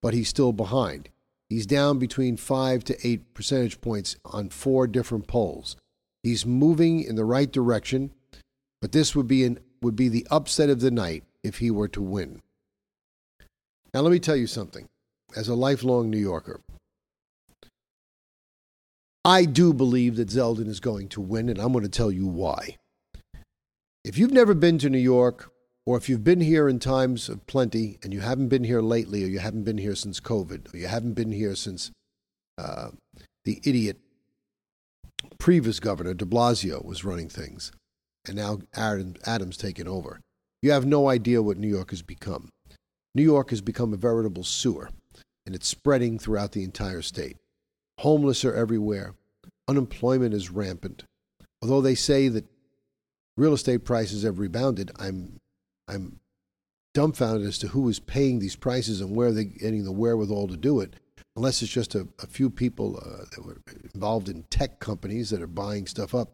but 0.00 0.14
he's 0.14 0.28
still 0.28 0.52
behind. 0.52 1.08
He's 1.48 1.66
down 1.66 1.98
between 1.98 2.36
5 2.36 2.84
to 2.84 3.06
8 3.06 3.34
percentage 3.34 3.80
points 3.80 4.16
on 4.24 4.50
four 4.50 4.86
different 4.86 5.26
polls. 5.26 5.76
He's 6.22 6.46
moving 6.46 7.02
in 7.02 7.16
the 7.16 7.24
right 7.24 7.50
direction, 7.50 8.12
but 8.80 8.92
this 8.92 9.16
would 9.16 9.26
be, 9.26 9.44
an, 9.44 9.58
would 9.82 9.96
be 9.96 10.08
the 10.08 10.26
upset 10.30 10.70
of 10.70 10.80
the 10.80 10.92
night 10.92 11.24
if 11.42 11.58
he 11.58 11.70
were 11.70 11.88
to 11.88 12.02
win. 12.02 12.40
Now, 13.92 14.02
let 14.02 14.12
me 14.12 14.20
tell 14.20 14.36
you 14.36 14.46
something. 14.46 14.86
As 15.36 15.48
a 15.48 15.54
lifelong 15.54 16.10
New 16.10 16.18
Yorker, 16.18 16.60
I 19.24 19.44
do 19.44 19.72
believe 19.72 20.16
that 20.16 20.28
Zeldin 20.28 20.68
is 20.68 20.80
going 20.80 21.08
to 21.10 21.20
win, 21.20 21.48
and 21.48 21.58
I'm 21.60 21.72
going 21.72 21.84
to 21.84 21.90
tell 21.90 22.10
you 22.10 22.26
why. 22.26 22.76
If 24.10 24.18
you've 24.18 24.32
never 24.32 24.54
been 24.54 24.76
to 24.78 24.90
New 24.90 24.98
York, 24.98 25.52
or 25.86 25.96
if 25.96 26.08
you've 26.08 26.24
been 26.24 26.40
here 26.40 26.68
in 26.68 26.80
times 26.80 27.28
of 27.28 27.46
plenty 27.46 28.00
and 28.02 28.12
you 28.12 28.18
haven't 28.18 28.48
been 28.48 28.64
here 28.64 28.82
lately, 28.82 29.22
or 29.22 29.28
you 29.28 29.38
haven't 29.38 29.62
been 29.62 29.78
here 29.78 29.94
since 29.94 30.18
COVID, 30.18 30.74
or 30.74 30.78
you 30.78 30.88
haven't 30.88 31.12
been 31.12 31.30
here 31.30 31.54
since 31.54 31.92
uh, 32.58 32.88
the 33.44 33.60
idiot 33.62 33.98
previous 35.38 35.78
governor 35.78 36.12
de 36.12 36.24
Blasio 36.24 36.84
was 36.84 37.04
running 37.04 37.28
things, 37.28 37.70
and 38.26 38.34
now 38.34 38.58
Adam, 38.74 39.14
Adams 39.26 39.56
taken 39.56 39.86
over, 39.86 40.18
you 40.60 40.72
have 40.72 40.84
no 40.84 41.08
idea 41.08 41.40
what 41.40 41.56
New 41.56 41.68
York 41.68 41.90
has 41.90 42.02
become. 42.02 42.48
New 43.14 43.22
York 43.22 43.50
has 43.50 43.60
become 43.60 43.92
a 43.92 43.96
veritable 43.96 44.42
sewer, 44.42 44.90
and 45.46 45.54
it's 45.54 45.68
spreading 45.68 46.18
throughout 46.18 46.50
the 46.50 46.64
entire 46.64 47.02
state. 47.02 47.36
Homeless 48.00 48.44
are 48.44 48.56
everywhere. 48.56 49.14
Unemployment 49.68 50.34
is 50.34 50.50
rampant. 50.50 51.04
Although 51.62 51.80
they 51.80 51.94
say 51.94 52.26
that 52.26 52.46
real 53.40 53.54
estate 53.54 53.84
prices 53.84 54.22
have 54.22 54.38
rebounded, 54.38 54.90
I'm 54.98 55.40
I'm 55.88 56.20
dumbfounded 56.92 57.48
as 57.48 57.58
to 57.58 57.68
who 57.68 57.88
is 57.88 57.98
paying 57.98 58.38
these 58.38 58.54
prices 58.54 59.00
and 59.00 59.16
where 59.16 59.32
they're 59.32 59.44
getting 59.44 59.84
the 59.84 59.92
wherewithal 59.92 60.48
to 60.48 60.56
do 60.56 60.80
it, 60.80 60.94
unless 61.36 61.62
it's 61.62 61.72
just 61.72 61.94
a, 61.94 62.06
a 62.22 62.26
few 62.26 62.50
people 62.50 62.98
uh, 62.98 63.24
that 63.32 63.44
were 63.44 63.56
involved 63.94 64.28
in 64.28 64.42
tech 64.50 64.78
companies 64.78 65.30
that 65.30 65.40
are 65.40 65.46
buying 65.46 65.86
stuff 65.86 66.14
up. 66.14 66.32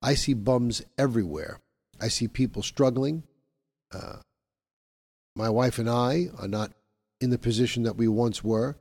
I 0.00 0.14
see 0.14 0.34
bums 0.34 0.82
everywhere. 0.96 1.60
I 2.00 2.08
see 2.08 2.28
people 2.28 2.62
struggling. 2.62 3.24
Uh, 3.92 4.16
my 5.34 5.50
wife 5.50 5.78
and 5.78 5.90
I 5.90 6.28
are 6.38 6.48
not 6.48 6.72
in 7.20 7.30
the 7.30 7.38
position 7.38 7.82
that 7.82 7.96
we 7.96 8.06
once 8.06 8.44
were. 8.44 8.76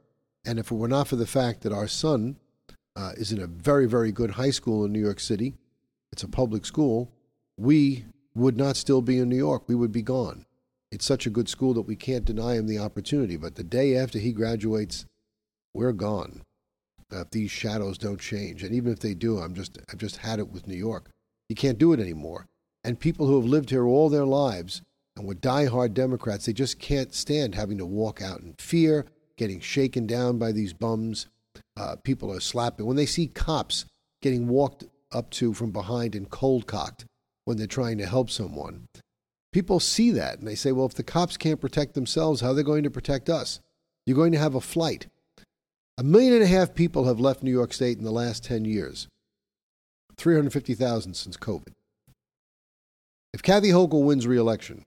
And 0.45 0.60
if 0.60 0.69
it 0.69 0.75
were 0.75 0.88
not 0.88 1.08
for 1.08 1.15
the 1.15 1.25
fact 1.25 1.62
that 1.62 1.73
our 1.73 1.88
son 1.88 2.36
uh, 2.95 3.13
is 3.17 3.32
in 3.32 3.41
a 3.41 3.47
very, 3.47 3.88
very 3.88 4.12
good 4.12 4.32
high 4.32 4.51
school 4.51 4.86
in 4.86 4.91
New 4.91 5.01
York 5.01 5.19
City, 5.19 5.56
it's 6.12 6.23
a 6.23 6.28
public 6.28 6.65
school, 6.65 7.12
we 7.58 8.06
would 8.34 8.58
not 8.58 8.76
still 8.76 9.02
be 9.02 9.18
in 9.18 9.30
New 9.30 9.38
York. 9.38 9.63
We 9.68 9.76
would 9.76 9.91
be 9.91 10.02
gone. 10.02 10.46
It's 10.91 11.06
such 11.06 11.26
a 11.26 11.32
good 11.32 11.50
school 11.50 11.74
that 11.74 11.82
we 11.82 11.96
can't 11.96 12.26
deny 12.26 12.56
him 12.56 12.68
the 12.68 12.80
opportunity. 12.80 13.38
But 13.38 13.56
the 13.56 13.63
day 13.63 13.96
after 13.98 14.20
he 14.20 14.32
graduates, 14.32 15.06
we're 15.74 15.94
gone. 15.94 16.41
Uh, 17.12 17.22
if 17.22 17.32
these 17.32 17.52
shadows 17.52 17.98
don't 17.98 18.20
change, 18.20 18.63
and 18.63 18.74
even 18.74 18.91
if 18.91 19.00
they 19.00 19.13
do, 19.13 19.38
I'm 19.38 19.54
just 19.54 19.78
I've 19.91 20.00
just 20.00 20.18
had 20.18 20.39
it 20.39 20.50
with 20.50 20.68
New 20.68 20.76
York. 20.76 21.10
You 21.50 21.56
can't 21.56 21.78
do 21.78 21.94
it 21.94 22.00
anymore. 22.00 22.46
And 22.84 23.00
people 23.00 23.28
who 23.28 23.39
have 23.39 23.50
lived 23.50 23.70
here 23.70 23.86
all 23.86 24.10
their 24.10 24.26
lives 24.26 24.82
and 25.15 25.26
were 25.26 25.36
die-hard 25.36 25.94
Democrats, 25.94 26.46
they 26.46 26.54
just 26.54 26.80
can't 26.80 27.13
stand 27.13 27.56
having 27.56 27.78
to 27.78 27.86
walk 27.86 28.22
out 28.22 28.41
in 28.41 28.56
fear, 28.58 29.06
getting 29.38 29.60
shaken 29.60 30.08
down 30.08 30.38
by 30.38 30.52
these 30.52 30.74
bums. 30.74 31.28
Uh, 31.78 31.96
people 32.04 32.32
are 32.32 32.39
slapping 32.39 32.86
when 32.86 32.98
they 32.98 33.06
see 33.06 33.28
cops 33.28 33.86
getting 34.22 34.48
walked 34.48 34.86
up 35.12 35.30
to 35.30 35.54
from 35.54 35.72
behind 35.72 36.15
and 36.15 36.30
cold 36.30 36.68
cocked 36.68 37.06
when 37.45 37.58
they're 37.58 37.67
trying 37.67 37.97
to 37.99 38.05
help 38.05 38.29
someone. 38.29 38.88
people 39.53 39.79
see 39.79 40.12
that 40.12 40.38
and 40.38 40.47
they 40.47 40.55
say, 40.55 40.73
well, 40.73 40.86
if 40.86 40.95
the 40.95 41.03
cops 41.03 41.38
can't 41.38 41.62
protect 41.62 41.93
themselves, 41.93 42.41
how 42.41 42.49
are 42.49 42.53
they 42.53 42.63
going 42.63 42.84
to 42.84 42.91
protect 42.91 43.29
us? 43.29 43.62
You're 44.05 44.17
going 44.17 44.34
to 44.34 44.38
have 44.38 44.55
a 44.55 44.62
flight. 44.62 45.08
A 45.97 46.03
million 46.03 46.34
and 46.34 46.43
a 46.43 46.47
half 46.47 46.75
people 46.75 47.05
have 47.05 47.21
left 47.21 47.41
New 47.41 47.51
York 47.51 47.71
State 47.71 47.97
in 47.97 48.03
the 48.03 48.12
last 48.12 48.43
10 48.43 48.65
years, 48.65 49.08
350,000 50.17 51.13
since 51.13 51.38
COVID. 51.38 51.71
If 53.34 53.41
Kathy 53.41 53.69
Hochul 53.69 54.03
wins 54.03 54.27
re 54.27 54.38
election, 54.38 54.84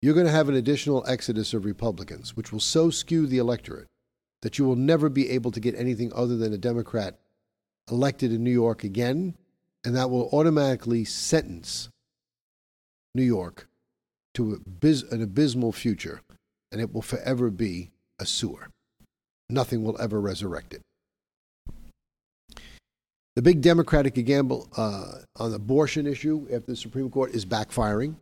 you're 0.00 0.14
going 0.14 0.26
to 0.26 0.32
have 0.32 0.48
an 0.48 0.54
additional 0.54 1.04
exodus 1.06 1.52
of 1.52 1.64
Republicans, 1.64 2.36
which 2.36 2.52
will 2.52 2.60
so 2.60 2.88
skew 2.88 3.26
the 3.26 3.38
electorate 3.38 3.88
that 4.42 4.58
you 4.58 4.64
will 4.64 4.76
never 4.76 5.08
be 5.08 5.30
able 5.30 5.50
to 5.50 5.60
get 5.60 5.74
anything 5.74 6.12
other 6.14 6.36
than 6.36 6.52
a 6.52 6.58
Democrat 6.58 7.18
elected 7.90 8.32
in 8.32 8.44
New 8.44 8.50
York 8.50 8.84
again, 8.84 9.34
and 9.84 9.96
that 9.96 10.10
will 10.10 10.28
automatically 10.32 11.04
sentence 11.04 11.88
New 13.14 13.22
York 13.22 13.68
to 14.34 14.62
an 15.10 15.22
abysmal 15.22 15.72
future, 15.72 16.20
and 16.70 16.80
it 16.80 16.92
will 16.92 17.02
forever 17.02 17.50
be 17.50 17.90
a 18.18 18.26
sewer. 18.26 18.68
Nothing 19.48 19.82
will 19.82 20.00
ever 20.00 20.20
resurrect 20.20 20.74
it. 20.74 20.82
The 23.34 23.42
big 23.42 23.60
Democratic 23.60 24.14
gamble 24.26 24.68
uh, 24.76 25.20
on 25.36 25.50
the 25.50 25.56
abortion 25.56 26.06
issue 26.06 26.46
after 26.52 26.72
the 26.72 26.76
Supreme 26.76 27.08
Court 27.08 27.32
is 27.32 27.46
backfiring. 27.46 28.16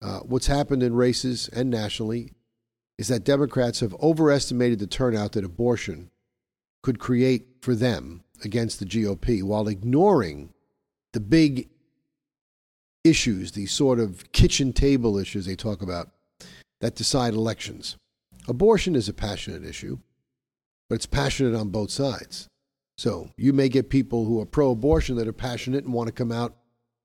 Uh, 0.00 0.20
what's 0.20 0.46
happened 0.46 0.82
in 0.82 0.94
races 0.94 1.48
and 1.48 1.70
nationally 1.70 2.32
is 2.98 3.08
that 3.08 3.24
Democrats 3.24 3.80
have 3.80 3.94
overestimated 3.94 4.78
the 4.78 4.86
turnout 4.86 5.32
that 5.32 5.44
abortion 5.44 6.10
could 6.82 6.98
create 6.98 7.46
for 7.60 7.74
them 7.74 8.22
against 8.44 8.78
the 8.78 8.86
GOP 8.86 9.42
while 9.42 9.68
ignoring 9.68 10.52
the 11.12 11.20
big 11.20 11.68
issues, 13.04 13.52
the 13.52 13.66
sort 13.66 13.98
of 13.98 14.30
kitchen 14.32 14.72
table 14.72 15.18
issues 15.18 15.46
they 15.46 15.56
talk 15.56 15.82
about 15.82 16.10
that 16.80 16.94
decide 16.94 17.34
elections. 17.34 17.96
Abortion 18.48 18.94
is 18.94 19.08
a 19.08 19.14
passionate 19.14 19.64
issue, 19.64 19.98
but 20.88 20.96
it's 20.96 21.06
passionate 21.06 21.58
on 21.58 21.70
both 21.70 21.90
sides. 21.90 22.48
So 22.98 23.30
you 23.36 23.52
may 23.52 23.68
get 23.68 23.90
people 23.90 24.24
who 24.24 24.40
are 24.40 24.46
pro 24.46 24.70
abortion 24.70 25.16
that 25.16 25.28
are 25.28 25.32
passionate 25.32 25.84
and 25.84 25.92
want 25.92 26.06
to 26.08 26.12
come 26.12 26.32
out 26.32 26.56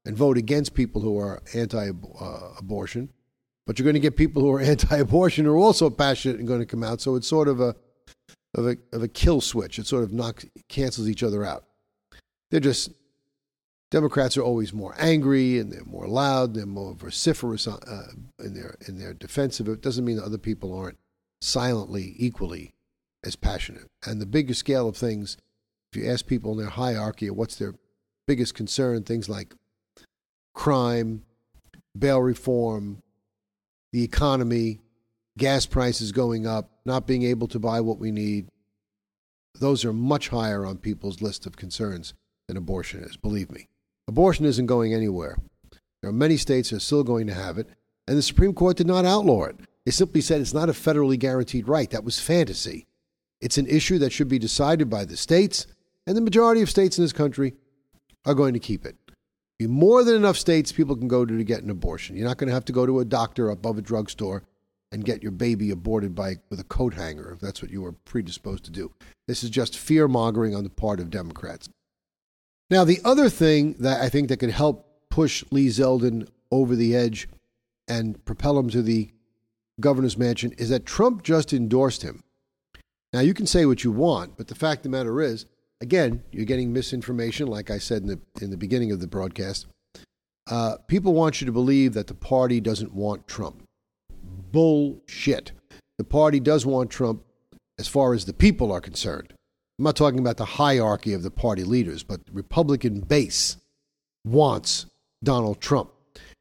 and 0.05 0.15
vote 0.15 0.37
against 0.37 0.73
people 0.73 1.01
who 1.01 1.17
are 1.19 1.41
anti 1.53 1.89
uh, 1.89 2.53
abortion. 2.57 3.09
But 3.67 3.77
you're 3.77 3.85
going 3.85 3.93
to 3.93 3.99
get 3.99 4.17
people 4.17 4.41
who 4.41 4.51
are 4.51 4.59
anti 4.73 4.97
abortion 4.97 5.45
who 5.45 5.53
are 5.53 5.57
also 5.57 5.89
passionate 5.89 6.39
and 6.39 6.47
going 6.47 6.59
to 6.59 6.65
come 6.65 6.83
out. 6.83 7.01
So 7.01 7.15
it's 7.15 7.27
sort 7.27 7.47
of 7.47 7.59
a, 7.59 7.75
of 8.55 8.67
a, 8.67 8.77
of 8.91 9.03
a 9.03 9.07
kill 9.07 9.41
switch. 9.41 9.79
It 9.79 9.87
sort 9.87 10.03
of 10.03 10.11
knocks, 10.11 10.45
cancels 10.67 11.09
each 11.09 11.23
other 11.23 11.45
out. 11.45 11.65
They're 12.49 12.59
just, 12.59 12.91
Democrats 13.91 14.37
are 14.37 14.43
always 14.43 14.73
more 14.73 14.95
angry 14.97 15.59
and 15.59 15.71
they're 15.71 15.85
more 15.85 16.07
loud, 16.07 16.49
and 16.49 16.55
they're 16.55 16.65
more 16.65 16.93
vociferous 16.95 17.67
uh, 17.67 18.07
in, 18.39 18.53
their, 18.53 18.75
in 18.87 18.97
their 18.97 19.13
defense 19.13 19.59
of 19.59 19.67
it. 19.67 19.81
Doesn't 19.81 20.05
mean 20.05 20.17
that 20.17 20.25
other 20.25 20.37
people 20.37 20.73
aren't 20.73 20.97
silently 21.41 22.15
equally 22.17 22.73
as 23.23 23.35
passionate. 23.35 23.87
And 24.05 24.21
the 24.21 24.25
bigger 24.25 24.53
scale 24.53 24.87
of 24.87 24.97
things, 24.97 25.37
if 25.91 26.01
you 26.01 26.09
ask 26.09 26.25
people 26.25 26.51
in 26.53 26.57
their 26.57 26.69
hierarchy 26.69 27.29
what's 27.29 27.55
their 27.55 27.75
biggest 28.27 28.55
concern, 28.55 29.03
things 29.03 29.27
like 29.27 29.53
crime, 30.53 31.23
bail 31.97 32.21
reform, 32.21 33.01
the 33.91 34.03
economy, 34.03 34.79
gas 35.37 35.65
prices 35.65 36.11
going 36.11 36.47
up, 36.47 36.70
not 36.85 37.07
being 37.07 37.23
able 37.23 37.47
to 37.47 37.59
buy 37.59 37.81
what 37.81 37.99
we 37.99 38.11
need, 38.11 38.47
those 39.59 39.85
are 39.85 39.93
much 39.93 40.29
higher 40.29 40.65
on 40.65 40.77
people's 40.77 41.21
list 41.21 41.45
of 41.45 41.57
concerns 41.57 42.13
than 42.47 42.57
abortion 42.57 43.03
is, 43.03 43.17
believe 43.17 43.51
me. 43.51 43.67
Abortion 44.07 44.45
isn't 44.45 44.65
going 44.65 44.93
anywhere. 44.93 45.37
There 46.01 46.09
are 46.09 46.13
many 46.13 46.37
states 46.37 46.69
that 46.69 46.77
are 46.77 46.79
still 46.79 47.03
going 47.03 47.27
to 47.27 47.33
have 47.33 47.57
it, 47.57 47.69
and 48.07 48.17
the 48.17 48.23
Supreme 48.23 48.53
Court 48.53 48.77
did 48.77 48.87
not 48.87 49.05
outlaw 49.05 49.45
it. 49.45 49.57
They 49.85 49.91
simply 49.91 50.21
said 50.21 50.41
it's 50.41 50.53
not 50.53 50.69
a 50.69 50.73
federally 50.73 51.17
guaranteed 51.17 51.67
right. 51.67 51.89
That 51.89 52.03
was 52.03 52.19
fantasy. 52.19 52.87
It's 53.39 53.57
an 53.57 53.67
issue 53.67 53.97
that 53.99 54.11
should 54.11 54.27
be 54.27 54.39
decided 54.39 54.89
by 54.89 55.05
the 55.05 55.17
states, 55.17 55.67
and 56.05 56.15
the 56.15 56.21
majority 56.21 56.61
of 56.61 56.69
states 56.69 56.97
in 56.97 57.03
this 57.03 57.13
country 57.13 57.53
are 58.25 58.33
going 58.33 58.53
to 58.53 58.59
keep 58.59 58.85
it. 58.85 58.95
Be 59.59 59.67
more 59.67 60.03
than 60.03 60.15
enough 60.15 60.37
states 60.37 60.71
people 60.71 60.95
can 60.95 61.07
go 61.07 61.25
to 61.25 61.37
to 61.37 61.43
get 61.43 61.63
an 61.63 61.69
abortion. 61.69 62.15
You're 62.15 62.27
not 62.27 62.37
going 62.37 62.47
to 62.47 62.53
have 62.53 62.65
to 62.65 62.73
go 62.73 62.85
to 62.85 62.99
a 62.99 63.05
doctor 63.05 63.49
above 63.49 63.77
a 63.77 63.81
drugstore 63.81 64.43
and 64.91 65.05
get 65.05 65.23
your 65.23 65.31
baby 65.31 65.71
aborted 65.71 66.13
by 66.13 66.35
with 66.49 66.59
a 66.59 66.65
coat 66.65 66.93
hanger 66.93 67.31
if 67.33 67.39
that's 67.39 67.61
what 67.61 67.71
you 67.71 67.81
were 67.81 67.93
predisposed 67.93 68.65
to 68.65 68.71
do. 68.71 68.91
This 69.27 69.43
is 69.43 69.49
just 69.49 69.77
fear 69.77 70.07
mongering 70.07 70.55
on 70.55 70.63
the 70.63 70.69
part 70.69 70.99
of 70.99 71.09
Democrats. 71.09 71.69
Now, 72.69 72.83
the 72.83 72.99
other 73.03 73.29
thing 73.29 73.75
that 73.79 74.01
I 74.01 74.09
think 74.09 74.29
that 74.29 74.37
could 74.37 74.51
help 74.51 74.87
push 75.09 75.43
Lee 75.51 75.67
Zeldin 75.67 76.27
over 76.51 76.75
the 76.75 76.95
edge 76.95 77.27
and 77.87 78.23
propel 78.25 78.57
him 78.57 78.69
to 78.69 78.81
the 78.81 79.11
governor's 79.79 80.17
mansion 80.17 80.53
is 80.57 80.69
that 80.69 80.85
Trump 80.85 81.23
just 81.23 81.53
endorsed 81.53 82.01
him. 82.01 82.23
Now, 83.13 83.19
you 83.19 83.33
can 83.33 83.45
say 83.45 83.65
what 83.65 83.83
you 83.83 83.91
want, 83.91 84.37
but 84.37 84.47
the 84.47 84.55
fact 84.55 84.79
of 84.79 84.83
the 84.83 84.89
matter 84.97 85.21
is, 85.21 85.45
again, 85.81 86.23
you're 86.31 86.45
getting 86.45 86.71
misinformation, 86.71 87.47
like 87.47 87.69
I 87.69 87.77
said 87.77 88.03
in 88.03 88.07
the, 88.07 88.19
in 88.41 88.51
the 88.51 88.57
beginning 88.57 88.91
of 88.91 89.01
the 89.01 89.07
broadcast. 89.07 89.67
Uh, 90.49 90.77
people 90.87 91.13
want 91.13 91.41
you 91.41 91.45
to 91.45 91.51
believe 91.51 91.93
that 91.93 92.07
the 92.07 92.13
party 92.13 92.61
doesn't 92.61 92.93
want 92.93 93.27
Trump. 93.27 93.63
Bullshit. 94.51 95.51
The 95.97 96.03
party 96.03 96.39
does 96.39 96.65
want 96.65 96.89
Trump 96.89 97.23
as 97.79 97.87
far 97.87 98.13
as 98.13 98.25
the 98.25 98.33
people 98.33 98.71
are 98.71 98.81
concerned. 98.81 99.33
I'm 99.77 99.85
not 99.85 99.95
talking 99.95 100.19
about 100.19 100.37
the 100.37 100.45
hierarchy 100.45 101.13
of 101.13 101.23
the 101.23 101.31
party 101.31 101.63
leaders, 101.63 102.03
but 102.03 102.25
the 102.25 102.31
Republican 102.33 103.01
base 103.01 103.57
wants 104.25 104.85
Donald 105.23 105.61
Trump. 105.61 105.91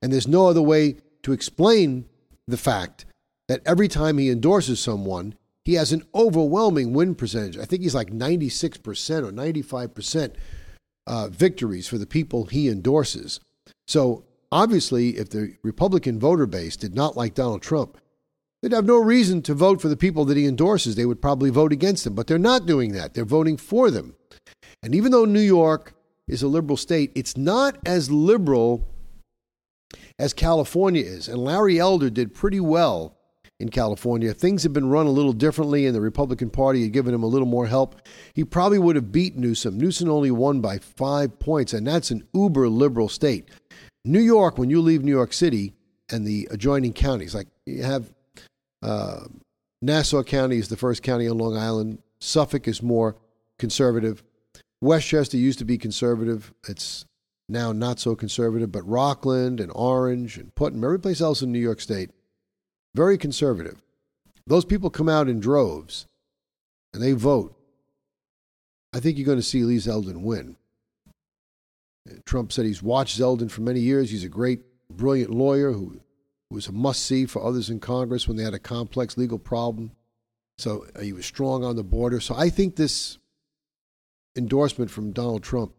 And 0.02 0.12
there's 0.12 0.28
no 0.28 0.46
other 0.46 0.62
way 0.62 0.96
to 1.22 1.32
explain 1.32 2.06
the 2.46 2.56
fact 2.56 3.06
that 3.48 3.62
every 3.64 3.88
time 3.88 4.18
he 4.18 4.30
endorses 4.30 4.80
someone, 4.80 5.34
he 5.64 5.74
has 5.74 5.92
an 5.92 6.04
overwhelming 6.14 6.92
win 6.92 7.14
percentage. 7.14 7.58
I 7.58 7.64
think 7.64 7.82
he's 7.82 7.94
like 7.94 8.10
96% 8.10 8.78
or 9.22 9.32
95% 9.32 10.34
uh, 11.06 11.28
victories 11.28 11.88
for 11.88 11.98
the 11.98 12.06
people 12.06 12.44
he 12.46 12.68
endorses. 12.68 13.40
So 13.86 14.24
obviously, 14.52 15.16
if 15.16 15.30
the 15.30 15.56
Republican 15.62 16.18
voter 16.18 16.46
base 16.46 16.76
did 16.76 16.94
not 16.94 17.16
like 17.16 17.34
Donald 17.34 17.62
Trump, 17.62 17.98
they'd 18.62 18.72
have 18.72 18.84
no 18.84 18.98
reason 18.98 19.42
to 19.42 19.54
vote 19.54 19.80
for 19.80 19.88
the 19.88 19.96
people 19.96 20.24
that 20.26 20.36
he 20.36 20.46
endorses. 20.46 20.96
They 20.96 21.06
would 21.06 21.22
probably 21.22 21.50
vote 21.50 21.72
against 21.72 22.06
him, 22.06 22.14
but 22.14 22.26
they're 22.26 22.38
not 22.38 22.66
doing 22.66 22.92
that. 22.92 23.14
They're 23.14 23.24
voting 23.24 23.56
for 23.56 23.90
them. 23.90 24.14
And 24.82 24.94
even 24.94 25.12
though 25.12 25.24
New 25.24 25.40
York 25.40 25.94
is 26.28 26.42
a 26.42 26.48
liberal 26.48 26.76
state, 26.76 27.12
it's 27.14 27.36
not 27.36 27.78
as 27.84 28.10
liberal 28.10 28.86
as 30.18 30.32
California 30.32 31.02
is. 31.02 31.28
And 31.28 31.42
Larry 31.42 31.78
Elder 31.78 32.10
did 32.10 32.34
pretty 32.34 32.60
well 32.60 33.16
in 33.58 33.68
California. 33.68 34.32
Things 34.32 34.62
had 34.62 34.72
been 34.72 34.88
run 34.88 35.06
a 35.06 35.10
little 35.10 35.32
differently 35.32 35.86
and 35.86 35.94
the 35.94 36.00
Republican 36.00 36.50
Party 36.50 36.82
had 36.82 36.92
given 36.92 37.14
him 37.14 37.22
a 37.22 37.26
little 37.26 37.46
more 37.46 37.66
help, 37.66 38.00
he 38.34 38.44
probably 38.44 38.78
would 38.78 38.96
have 38.96 39.12
beat 39.12 39.36
Newsom. 39.36 39.78
Newsom 39.78 40.08
only 40.08 40.30
won 40.30 40.60
by 40.60 40.78
five 40.78 41.38
points, 41.38 41.72
and 41.72 41.86
that's 41.86 42.10
an 42.10 42.26
uber 42.32 42.68
liberal 42.68 43.08
state. 43.08 43.50
New 44.04 44.20
York, 44.20 44.58
when 44.58 44.70
you 44.70 44.80
leave 44.80 45.02
New 45.02 45.12
York 45.12 45.32
City 45.32 45.74
and 46.10 46.26
the 46.26 46.48
adjoining 46.50 46.92
counties, 46.92 47.34
like 47.34 47.48
you 47.66 47.82
have 47.82 48.12
uh, 48.82 49.24
Nassau 49.82 50.22
County 50.22 50.56
is 50.56 50.68
the 50.68 50.76
first 50.76 51.02
county 51.02 51.28
on 51.28 51.38
Long 51.38 51.56
Island, 51.56 52.02
Suffolk 52.20 52.66
is 52.66 52.82
more 52.82 53.16
conservative. 53.58 54.22
Westchester 54.80 55.36
used 55.36 55.58
to 55.58 55.64
be 55.64 55.76
conservative. 55.76 56.52
It's 56.68 57.04
now 57.48 57.72
not 57.72 57.98
so 57.98 58.14
conservative, 58.14 58.72
but 58.72 58.86
Rockland 58.88 59.60
and 59.60 59.70
Orange 59.74 60.38
and 60.38 60.54
Putnam, 60.54 60.84
every 60.84 61.00
place 61.00 61.20
else 61.20 61.42
in 61.42 61.52
New 61.52 61.58
York 61.58 61.80
State 61.80 62.10
very 62.94 63.18
conservative. 63.18 63.82
Those 64.46 64.64
people 64.64 64.90
come 64.90 65.08
out 65.08 65.28
in 65.28 65.40
droves 65.40 66.06
and 66.92 67.02
they 67.02 67.12
vote. 67.12 67.56
I 68.92 69.00
think 69.00 69.16
you're 69.16 69.26
going 69.26 69.38
to 69.38 69.42
see 69.42 69.62
Lee 69.62 69.76
Zeldin 69.76 70.22
win. 70.22 70.56
Trump 72.24 72.52
said 72.52 72.64
he's 72.64 72.82
watched 72.82 73.18
Zeldin 73.18 73.50
for 73.50 73.60
many 73.62 73.80
years. 73.80 74.10
He's 74.10 74.24
a 74.24 74.28
great, 74.28 74.60
brilliant 74.90 75.30
lawyer 75.30 75.72
who, 75.72 76.00
was 76.50 76.66
a 76.66 76.72
must 76.72 77.06
see 77.06 77.26
for 77.26 77.44
others 77.44 77.70
in 77.70 77.78
Congress 77.78 78.26
when 78.26 78.36
they 78.36 78.42
had 78.42 78.54
a 78.54 78.58
complex 78.58 79.16
legal 79.16 79.38
problem. 79.38 79.92
So 80.58 80.86
uh, 80.96 81.00
he 81.00 81.12
was 81.12 81.24
strong 81.24 81.64
on 81.64 81.76
the 81.76 81.84
border. 81.84 82.20
So 82.20 82.34
I 82.34 82.50
think 82.50 82.76
this 82.76 83.18
endorsement 84.36 84.90
from 84.90 85.12
Donald 85.12 85.42
Trump 85.42 85.72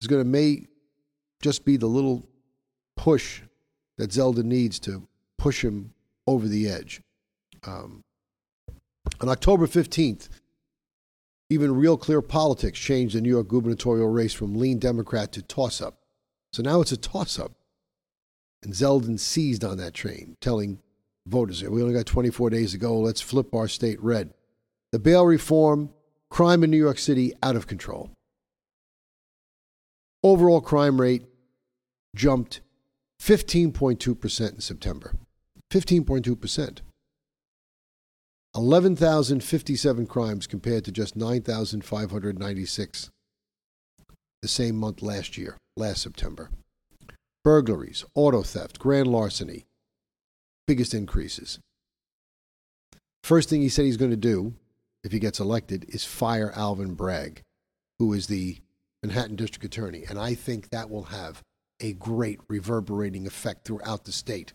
is 0.00 0.06
going 0.06 0.22
to 0.22 0.28
may 0.28 0.66
just 1.42 1.64
be 1.64 1.76
the 1.76 1.86
little 1.86 2.28
push 2.96 3.42
that 3.96 4.10
Zeldin 4.10 4.44
needs 4.44 4.78
to 4.80 5.08
push 5.38 5.64
him 5.64 5.94
over 6.26 6.46
the 6.46 6.68
edge. 6.68 7.00
Um, 7.66 8.02
on 9.20 9.28
October 9.28 9.66
15th, 9.66 10.28
even 11.48 11.74
Real 11.74 11.96
Clear 11.96 12.22
Politics 12.22 12.78
changed 12.78 13.14
the 13.14 13.20
New 13.20 13.30
York 13.30 13.48
gubernatorial 13.48 14.08
race 14.08 14.32
from 14.32 14.58
lean 14.58 14.78
Democrat 14.78 15.32
to 15.32 15.42
toss 15.42 15.80
up. 15.80 15.98
So 16.52 16.62
now 16.62 16.80
it's 16.80 16.92
a 16.92 16.96
toss 16.96 17.38
up. 17.38 17.52
And 18.62 18.72
Zeldin 18.72 19.20
seized 19.20 19.64
on 19.64 19.76
that 19.78 19.94
train, 19.94 20.36
telling 20.40 20.80
voters, 21.26 21.62
we 21.62 21.82
only 21.82 21.94
got 21.94 22.06
24 22.06 22.50
days 22.50 22.72
to 22.72 22.78
go, 22.78 22.98
let's 22.98 23.20
flip 23.20 23.54
our 23.54 23.68
state 23.68 24.02
red. 24.02 24.32
The 24.92 24.98
bail 24.98 25.24
reform, 25.24 25.90
crime 26.30 26.64
in 26.64 26.70
New 26.70 26.78
York 26.78 26.98
City 26.98 27.32
out 27.42 27.56
of 27.56 27.66
control. 27.66 28.10
Overall 30.22 30.60
crime 30.60 31.00
rate 31.00 31.26
jumped 32.16 32.60
15.2% 33.22 34.54
in 34.54 34.60
September. 34.60 35.14
15.2%. 35.70 36.80
11,057 38.56 40.06
crimes 40.06 40.46
compared 40.46 40.84
to 40.86 40.92
just 40.92 41.14
9,596 41.14 43.10
the 44.40 44.48
same 44.48 44.76
month 44.76 45.02
last 45.02 45.36
year, 45.36 45.58
last 45.76 46.00
September. 46.02 46.48
Burglaries, 47.44 48.04
auto 48.14 48.42
theft, 48.42 48.78
grand 48.78 49.08
larceny, 49.08 49.66
biggest 50.66 50.94
increases. 50.94 51.58
First 53.22 53.50
thing 53.50 53.60
he 53.60 53.68
said 53.68 53.84
he's 53.84 53.98
going 53.98 54.10
to 54.10 54.16
do 54.16 54.54
if 55.04 55.12
he 55.12 55.18
gets 55.18 55.38
elected 55.38 55.84
is 55.88 56.04
fire 56.04 56.50
Alvin 56.56 56.94
Bragg, 56.94 57.42
who 57.98 58.12
is 58.14 58.26
the 58.26 58.58
Manhattan 59.02 59.36
District 59.36 59.64
Attorney. 59.66 60.04
And 60.08 60.18
I 60.18 60.34
think 60.34 60.70
that 60.70 60.88
will 60.88 61.04
have 61.04 61.42
a 61.80 61.92
great 61.92 62.40
reverberating 62.48 63.26
effect 63.26 63.66
throughout 63.66 64.04
the 64.04 64.12
state. 64.12 64.54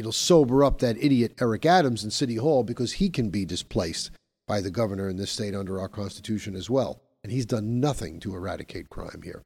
It'll 0.00 0.12
sober 0.12 0.64
up 0.64 0.78
that 0.78 0.96
idiot 0.96 1.34
Eric 1.42 1.66
Adams 1.66 2.04
in 2.04 2.10
City 2.10 2.36
Hall 2.36 2.64
because 2.64 2.92
he 2.92 3.10
can 3.10 3.28
be 3.28 3.44
displaced 3.44 4.10
by 4.48 4.62
the 4.62 4.70
governor 4.70 5.10
in 5.10 5.18
this 5.18 5.30
state 5.30 5.54
under 5.54 5.78
our 5.78 5.90
Constitution 5.90 6.56
as 6.56 6.70
well. 6.70 7.02
And 7.22 7.30
he's 7.30 7.44
done 7.44 7.80
nothing 7.80 8.18
to 8.20 8.34
eradicate 8.34 8.88
crime 8.88 9.20
here. 9.22 9.42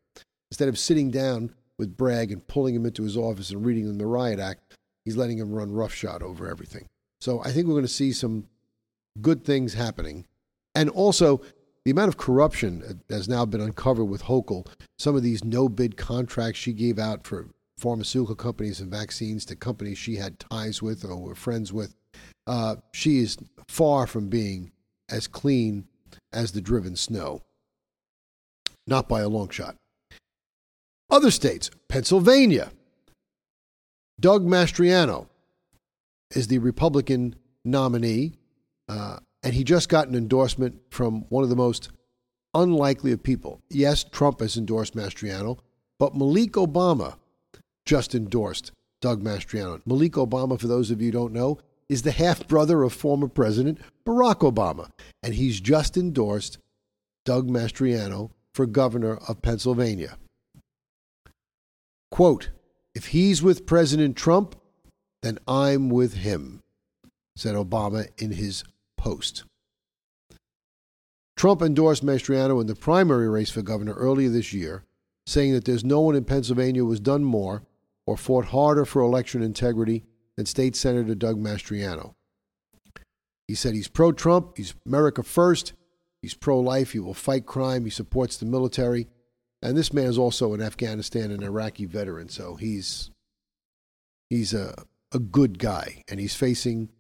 Instead 0.53 0.69
of 0.69 0.79
sitting 0.79 1.11
down 1.11 1.53
with 1.77 1.97
Bragg 1.97 2.31
and 2.31 2.47
pulling 2.47 2.77
him 2.77 2.87
into 2.87 3.03
his 3.03 3.17
office 3.17 3.51
and 3.51 3.67
reading 3.67 3.85
him 3.85 3.99
the 3.99 4.07
Riot 4.07 4.39
Act, 4.39 4.77
he's 5.05 5.17
letting 5.17 5.39
him 5.39 5.53
run 5.53 5.73
roughshod 5.73 6.23
over 6.23 6.49
everything. 6.49 6.87
So 7.21 7.41
I 7.41 7.51
think 7.51 7.67
we're 7.67 7.75
going 7.75 7.83
to 7.83 7.89
see 7.89 8.13
some 8.13 8.47
good 9.21 9.45
things 9.45 9.75
happening. 9.75 10.25
And 10.77 10.89
also, 10.89 11.41
the 11.85 11.91
amount 11.91 12.11
of 12.11 12.17
corruption 12.17 13.03
has 13.11 13.29
now 13.29 13.45
been 13.45 13.61
uncovered 13.61 14.09
with 14.09 14.23
Hochul. 14.23 14.69
Some 15.01 15.17
of 15.17 15.25
these 15.25 15.43
no 15.43 15.69
bid 15.69 15.97
contracts 15.97 16.61
she 16.61 16.73
gave 16.73 17.01
out 17.01 17.27
for 17.27 17.49
pharmaceutical 17.85 18.35
companies 18.35 18.81
and 18.81 18.91
vaccines 18.91 19.45
to 19.45 19.55
companies 19.55 19.99
she 19.99 20.17
had 20.17 20.41
ties 20.41 20.81
with 20.81 21.05
or 21.05 21.17
were 21.17 21.35
friends 21.35 21.71
with. 21.71 21.95
Uh, 22.47 22.77
she 22.95 23.19
is 23.19 23.37
far 23.69 24.07
from 24.07 24.31
being 24.31 24.73
as 25.11 25.27
clean 25.27 25.87
as 26.33 26.53
the 26.53 26.63
driven 26.63 26.97
snow. 26.97 27.43
Not 28.87 29.07
by 29.07 29.21
a 29.21 29.29
long 29.29 29.51
shot. 29.51 29.77
Other 31.11 31.31
states, 31.31 31.71
Pennsylvania. 31.91 32.71
Doug 34.19 34.47
Mastriano 34.47 35.27
is 36.35 36.49
the 36.49 36.61
Republican 36.61 37.37
nominee, 37.67 38.33
uh, 38.89 39.19
and 39.43 39.53
he 39.53 39.63
just 39.63 39.91
got 39.91 40.09
an 40.09 40.15
endorsement 40.15 40.81
from 40.89 41.27
one 41.29 41.45
of 41.45 41.51
the 41.51 41.57
most 41.57 41.91
unlikely 42.55 43.13
of 43.13 43.23
people. 43.23 43.61
Yes, 43.69 44.05
Trump 44.05 44.41
has 44.41 44.57
endorsed 44.57 44.97
Mastriano, 44.97 45.59
but 45.99 46.17
Malik 46.17 46.53
Obama 46.53 47.17
just 47.87 48.15
endorsed 48.15 48.73
Doug 49.01 49.23
Mastriano. 49.23 49.81
Malik 49.85 50.13
Obama, 50.13 50.59
for 50.59 50.67
those 50.67 50.91
of 50.91 51.01
you 51.01 51.09
who 51.09 51.13
don't 51.13 51.33
know, 51.33 51.59
is 51.89 52.03
the 52.03 52.13
half 52.13 52.49
brother 52.49 52.83
of 52.83 52.93
former 52.93 53.29
President 53.29 53.79
Barack 54.07 54.41
Obama, 54.41 54.89
and 55.23 55.35
he's 55.35 55.61
just 55.61 55.97
endorsed 55.97 56.59
Doug 57.25 57.49
Mastriano 57.49 58.31
for 58.55 58.67
governor 58.67 59.19
of 59.29 59.43
Pennsylvania. 59.43 60.17
Quote, 62.11 62.51
if 62.95 63.09
he's 63.09 63.43
with 63.43 63.67
President 63.67 64.17
Trump, 64.17 64.55
then 65.23 65.39
I'm 65.49 65.91
with 65.91 66.15
him, 66.15 66.61
said 67.37 67.55
Obama 67.57 68.07
in 68.19 68.33
his 68.33 68.63
post. 68.97 69.45
Trump 71.37 71.61
endorsed 71.61 72.07
Mastriano 72.07 72.61
in 72.61 72.69
the 72.69 72.77
primary 72.77 73.29
race 73.29 73.51
for 73.51 73.63
governor 73.63 73.95
earlier 73.95 74.29
this 74.29 74.53
year, 74.53 74.85
saying 75.27 75.53
that 75.53 75.65
there's 75.65 75.85
no 75.85 76.01
one 76.01 76.15
in 76.15 76.25
Pennsylvania 76.25 76.83
who 76.83 76.91
has 76.91 77.01
done 77.01 77.25
more 77.25 77.63
or 78.07 78.17
fought 78.17 78.47
harder 78.47 78.85
for 78.85 79.03
election 79.03 79.43
integrity 79.43 80.05
than 80.37 80.47
State 80.47 80.77
Senator 80.77 81.15
Doug 81.15 81.39
Mastriano. 81.39 82.15
He 83.49 83.55
said 83.55 83.75
he's 83.75 83.89
pro 83.89 84.13
Trump, 84.13 84.57
he's 84.57 84.75
America 84.87 85.23
first, 85.23 85.75
he's 86.23 86.35
pro 86.35 86.59
life, 86.59 86.93
he 86.93 86.99
will 86.99 87.15
fight 87.15 87.47
crime, 87.47 87.85
he 87.85 87.91
supports 87.91 88.37
the 88.37 88.47
military. 88.47 89.09
And 89.63 89.77
this 89.77 89.93
man 89.93 90.07
is 90.07 90.19
also 90.19 90.55
an 90.55 90.63
Afghanistan 90.63 91.31
and 91.31 91.43
Iraqi 91.43 91.87
veteran, 91.87 92.29
so 92.29 92.57
he's 92.57 93.11
he's 94.29 94.53
a, 94.53 94.75
a 95.13 95.19
good 95.19 95.59
guy. 95.59 96.03
And 96.09 96.21
he's 96.21 96.35
facing 96.35 96.91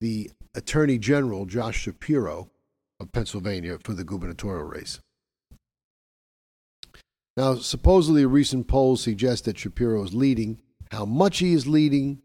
the 0.00 0.30
Attorney 0.54 0.98
General, 0.98 1.46
Josh 1.46 1.78
Shapiro 1.78 2.50
of 2.98 3.12
Pennsylvania, 3.12 3.78
for 3.82 3.94
the 3.94 4.04
gubernatorial 4.04 4.64
race. 4.64 5.00
Now, 7.40 7.54
supposedly, 7.54 8.26
recent 8.26 8.68
polls 8.68 9.02
suggest 9.02 9.46
that 9.46 9.56
Shapiro 9.56 10.04
is 10.04 10.12
leading. 10.12 10.60
How 10.90 11.06
much 11.06 11.38
he 11.38 11.54
is 11.54 11.66
leading, 11.66 12.20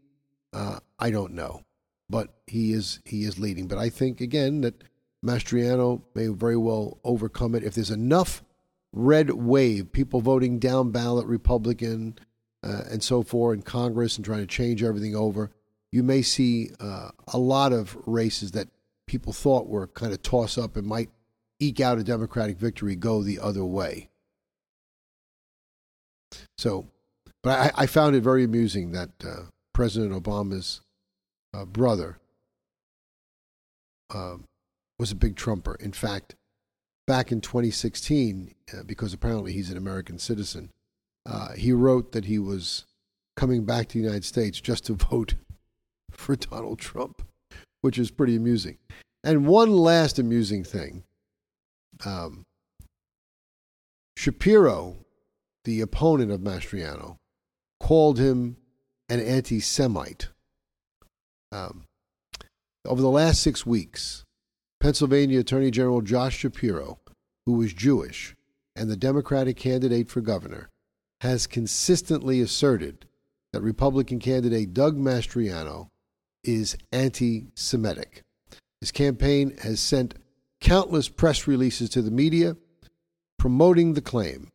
uh, 0.52 0.80
I 0.98 1.08
don't 1.08 1.32
know, 1.32 1.62
but 2.10 2.34
he 2.46 2.74
is 2.74 3.00
he 3.06 3.22
is 3.24 3.38
leading. 3.38 3.66
But 3.66 3.78
I 3.78 3.88
think 3.88 4.20
again 4.20 4.60
that 4.60 4.84
Mastriano 5.24 6.02
may 6.14 6.26
very 6.26 6.58
well 6.58 7.00
overcome 7.02 7.54
it 7.54 7.64
if 7.64 7.74
there's 7.74 7.90
enough 7.90 8.44
red 8.92 9.30
wave, 9.30 9.90
people 9.90 10.20
voting 10.20 10.58
down 10.58 10.90
ballot 10.90 11.26
Republican 11.26 12.18
uh, 12.62 12.82
and 12.90 13.02
so 13.02 13.22
forth 13.22 13.56
in 13.56 13.62
Congress 13.62 14.16
and 14.16 14.24
trying 14.26 14.40
to 14.40 14.46
change 14.46 14.82
everything 14.82 15.16
over. 15.16 15.50
You 15.92 16.02
may 16.02 16.20
see 16.20 16.72
uh, 16.78 17.08
a 17.28 17.38
lot 17.38 17.72
of 17.72 17.96
races 18.04 18.50
that 18.50 18.68
people 19.06 19.32
thought 19.32 19.66
were 19.66 19.86
kind 19.86 20.12
of 20.12 20.20
toss 20.20 20.58
up 20.58 20.76
and 20.76 20.86
might 20.86 21.08
eke 21.58 21.80
out 21.80 21.96
a 21.96 22.04
Democratic 22.04 22.58
victory 22.58 22.96
go 22.96 23.22
the 23.22 23.38
other 23.38 23.64
way. 23.64 24.10
So, 26.58 26.86
but 27.42 27.58
I, 27.76 27.82
I 27.82 27.86
found 27.86 28.16
it 28.16 28.22
very 28.22 28.44
amusing 28.44 28.92
that 28.92 29.10
uh, 29.24 29.44
President 29.72 30.12
Obama's 30.12 30.80
uh, 31.54 31.64
brother 31.64 32.18
uh, 34.12 34.36
was 34.98 35.12
a 35.12 35.16
big 35.16 35.36
Trumper. 35.36 35.76
In 35.76 35.92
fact, 35.92 36.34
back 37.06 37.30
in 37.30 37.40
2016, 37.40 38.54
uh, 38.72 38.82
because 38.84 39.12
apparently 39.12 39.52
he's 39.52 39.70
an 39.70 39.76
American 39.76 40.18
citizen, 40.18 40.70
uh, 41.24 41.52
he 41.52 41.72
wrote 41.72 42.12
that 42.12 42.24
he 42.24 42.38
was 42.38 42.86
coming 43.36 43.64
back 43.64 43.88
to 43.88 43.98
the 43.98 44.04
United 44.04 44.24
States 44.24 44.60
just 44.60 44.86
to 44.86 44.94
vote 45.10 45.34
for 46.10 46.36
Donald 46.36 46.78
Trump, 46.78 47.22
which 47.80 47.98
is 47.98 48.10
pretty 48.10 48.36
amusing. 48.36 48.78
And 49.22 49.46
one 49.46 49.72
last 49.72 50.18
amusing 50.18 50.64
thing 50.64 51.02
um, 52.04 52.44
Shapiro 54.16 54.96
the 55.66 55.80
opponent 55.80 56.30
of 56.30 56.40
Mastriano, 56.40 57.16
called 57.80 58.18
him 58.18 58.56
an 59.08 59.20
anti 59.20 59.60
Semite. 59.60 60.28
Um, 61.52 61.84
over 62.86 63.02
the 63.02 63.10
last 63.10 63.42
six 63.42 63.66
weeks, 63.66 64.24
Pennsylvania 64.80 65.40
Attorney 65.40 65.70
General 65.70 66.00
Josh 66.00 66.38
Shapiro, 66.38 67.00
who 67.44 67.54
was 67.54 67.72
Jewish 67.72 68.34
and 68.76 68.88
the 68.88 68.96
Democratic 68.96 69.56
candidate 69.56 70.08
for 70.08 70.20
governor, 70.20 70.68
has 71.20 71.46
consistently 71.46 72.40
asserted 72.40 73.06
that 73.52 73.60
Republican 73.62 74.20
candidate 74.20 74.72
Doug 74.72 74.96
Mastriano 74.96 75.88
is 76.44 76.76
anti 76.92 77.46
Semitic. 77.54 78.22
His 78.80 78.92
campaign 78.92 79.56
has 79.62 79.80
sent 79.80 80.14
countless 80.60 81.08
press 81.08 81.48
releases 81.48 81.90
to 81.90 82.02
the 82.02 82.10
media 82.10 82.56
promoting 83.38 83.94
the 83.94 84.00
claim. 84.00 84.48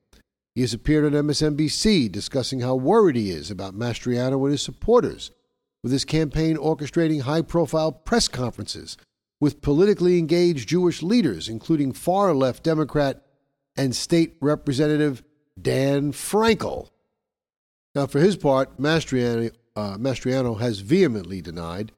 He 0.56 0.62
has 0.62 0.74
appeared 0.74 1.06
on 1.06 1.28
MSNBC 1.28 2.12
discussing 2.12 2.60
how 2.60 2.76
worried 2.76 3.16
he 3.16 3.32
is 3.32 3.50
about 3.50 3.78
Mastriano 3.78 4.42
and 4.44 4.52
his 4.52 4.62
supporters, 4.62 5.32
with 5.82 5.92
his 5.92 6.06
campaign 6.06 6.58
orchestrating 6.58 7.22
high 7.22 7.42
profile 7.42 7.92
press 7.92 8.28
conferences 8.28 8.98
with 9.42 9.62
politically 9.62 10.20
engaged 10.20 10.70
Jewish 10.70 11.02
leaders, 11.02 11.50
including 11.50 11.92
far 11.92 12.34
left 12.34 12.64
Democrat 12.64 13.26
and 13.76 13.96
state 13.96 14.36
representative 14.40 15.24
Dan 15.60 16.12
Frankel. 16.14 16.90
Now, 17.96 18.06
for 18.06 18.20
his 18.20 18.38
part, 18.38 18.80
Mastriano, 18.80 19.52
uh, 19.76 19.98
Mastriano 19.98 20.60
has 20.60 20.80
vehemently 20.80 21.42
denied 21.42 21.92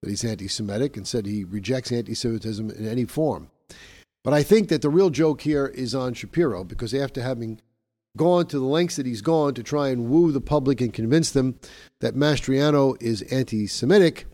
that 0.00 0.10
he's 0.10 0.24
anti 0.24 0.48
Semitic 0.48 0.96
and 0.96 1.06
said 1.06 1.26
he 1.26 1.44
rejects 1.44 1.90
anti 1.90 2.14
Semitism 2.14 2.70
in 2.70 2.86
any 2.86 3.04
form. 3.04 3.50
But 4.22 4.32
I 4.32 4.42
think 4.42 4.68
that 4.68 4.80
the 4.80 4.88
real 4.88 5.10
joke 5.10 5.42
here 5.42 5.66
is 5.66 5.94
on 5.94 6.14
Shapiro 6.14 6.64
because 6.64 6.94
after 6.94 7.20
having 7.20 7.60
gone 8.16 8.46
to 8.46 8.58
the 8.58 8.64
lengths 8.64 8.96
that 8.96 9.06
he's 9.06 9.22
gone 9.22 9.54
to 9.54 9.62
try 9.62 9.88
and 9.88 10.08
woo 10.08 10.30
the 10.30 10.40
public 10.40 10.80
and 10.80 10.92
convince 10.92 11.30
them 11.30 11.58
that 12.00 12.14
Mastriano 12.14 13.00
is 13.00 13.22
anti 13.22 13.66
Semitic, 13.66 14.26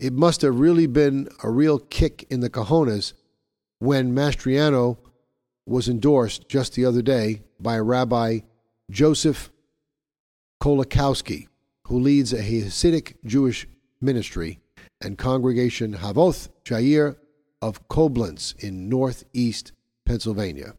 it 0.00 0.12
must 0.12 0.42
have 0.42 0.58
really 0.58 0.86
been 0.86 1.28
a 1.42 1.50
real 1.50 1.78
kick 1.78 2.26
in 2.30 2.40
the 2.40 2.50
cojones 2.50 3.12
when 3.78 4.14
Mastriano 4.14 4.98
was 5.66 5.88
endorsed 5.88 6.48
just 6.48 6.74
the 6.74 6.84
other 6.84 7.02
day 7.02 7.42
by 7.60 7.78
Rabbi 7.78 8.40
Joseph 8.90 9.50
Kolakowski, 10.62 11.48
who 11.86 11.98
leads 11.98 12.32
a 12.32 12.42
Hasidic 12.42 13.14
Jewish 13.24 13.66
ministry 14.00 14.60
and 15.02 15.18
congregation 15.18 15.94
Havoth 15.94 16.48
Jair 16.64 17.16
of 17.60 17.86
Koblenz 17.88 18.54
in 18.62 18.88
northeast 18.88 19.72
Pennsylvania. 20.04 20.74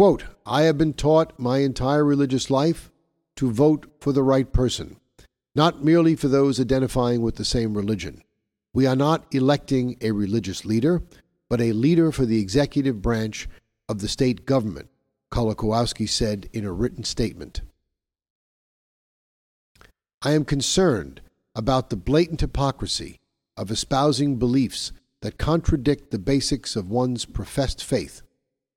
Quote, 0.00 0.24
I 0.46 0.62
have 0.62 0.78
been 0.78 0.94
taught 0.94 1.38
my 1.38 1.58
entire 1.58 2.02
religious 2.02 2.48
life 2.48 2.90
to 3.36 3.52
vote 3.52 3.84
for 4.00 4.14
the 4.14 4.22
right 4.22 4.50
person. 4.50 4.96
not 5.54 5.84
merely 5.84 6.16
for 6.16 6.26
those 6.26 6.58
identifying 6.58 7.20
with 7.20 7.36
the 7.36 7.44
same 7.44 7.76
religion. 7.76 8.22
We 8.72 8.86
are 8.86 8.96
not 8.96 9.26
electing 9.30 9.98
a 10.00 10.12
religious 10.12 10.64
leader, 10.64 11.02
but 11.50 11.60
a 11.60 11.74
leader 11.74 12.12
for 12.12 12.24
the 12.24 12.40
executive 12.40 13.02
branch 13.02 13.46
of 13.90 14.00
the 14.00 14.08
state 14.08 14.46
government, 14.46 14.88
Kolakowski 15.30 16.08
said 16.08 16.48
in 16.50 16.64
a 16.64 16.72
written 16.72 17.04
statement. 17.04 17.60
I 20.22 20.30
am 20.30 20.46
concerned 20.46 21.20
about 21.54 21.90
the 21.90 21.96
blatant 21.96 22.40
hypocrisy 22.40 23.20
of 23.54 23.70
espousing 23.70 24.36
beliefs 24.36 24.92
that 25.20 25.36
contradict 25.36 26.10
the 26.10 26.18
basics 26.18 26.74
of 26.74 26.88
one's 26.88 27.26
professed 27.26 27.84
faith. 27.84 28.22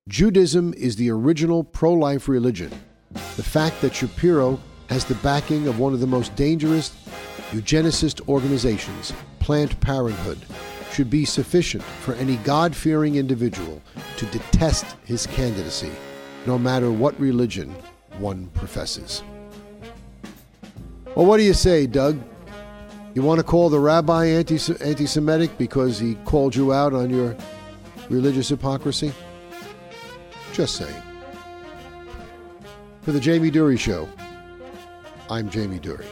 Judaism 0.10 0.74
is 0.74 0.98
the 0.98 1.10
original 1.10 1.64
pro 1.64 1.94
life 1.94 2.28
religion. 2.28 2.70
The 3.38 3.44
fact 3.44 3.80
that 3.80 3.96
Shapiro 3.96 4.60
has 4.90 5.06
the 5.06 5.16
backing 5.16 5.66
of 5.66 5.80
one 5.80 5.94
of 5.94 6.02
the 6.02 6.08
most 6.08 6.36
dangerous 6.36 6.90
eugenicist 7.52 8.28
organizations, 8.28 9.14
Planned 9.40 9.80
Parenthood, 9.80 10.40
should 10.92 11.10
be 11.10 11.24
sufficient 11.24 11.84
for 11.84 12.16
any 12.16 12.36
God 12.38 12.76
fearing 12.76 13.16
individual 13.16 13.82
to 14.18 14.26
detest 14.26 14.98
his 15.06 15.26
candidacy, 15.26 15.92
no 16.46 16.60
matter 16.60 16.92
what 16.92 17.18
religion 17.18 17.74
one 18.18 18.48
professes. 18.48 19.24
Well, 21.16 21.26
what 21.26 21.38
do 21.38 21.44
you 21.44 21.54
say, 21.54 21.88
Doug? 21.88 22.22
You 23.14 23.22
want 23.22 23.40
to 23.40 23.44
call 23.44 23.70
the 23.70 23.80
rabbi 23.80 24.26
anti 24.26 24.58
Semitic 24.58 25.58
because 25.58 25.98
he 25.98 26.16
called 26.26 26.58
you 26.58 26.74
out 26.74 26.94
on 26.94 27.10
your 27.10 27.38
religious 28.10 28.50
hypocrisy? 28.50 29.14
Just 30.54 30.76
saying. 30.76 31.02
For 33.02 33.12
the 33.12 33.20
Jamie 33.20 33.50
Durie 33.50 33.76
Show, 33.76 34.08
I'm 35.28 35.50
Jamie 35.50 35.80
Durie. 35.80 36.06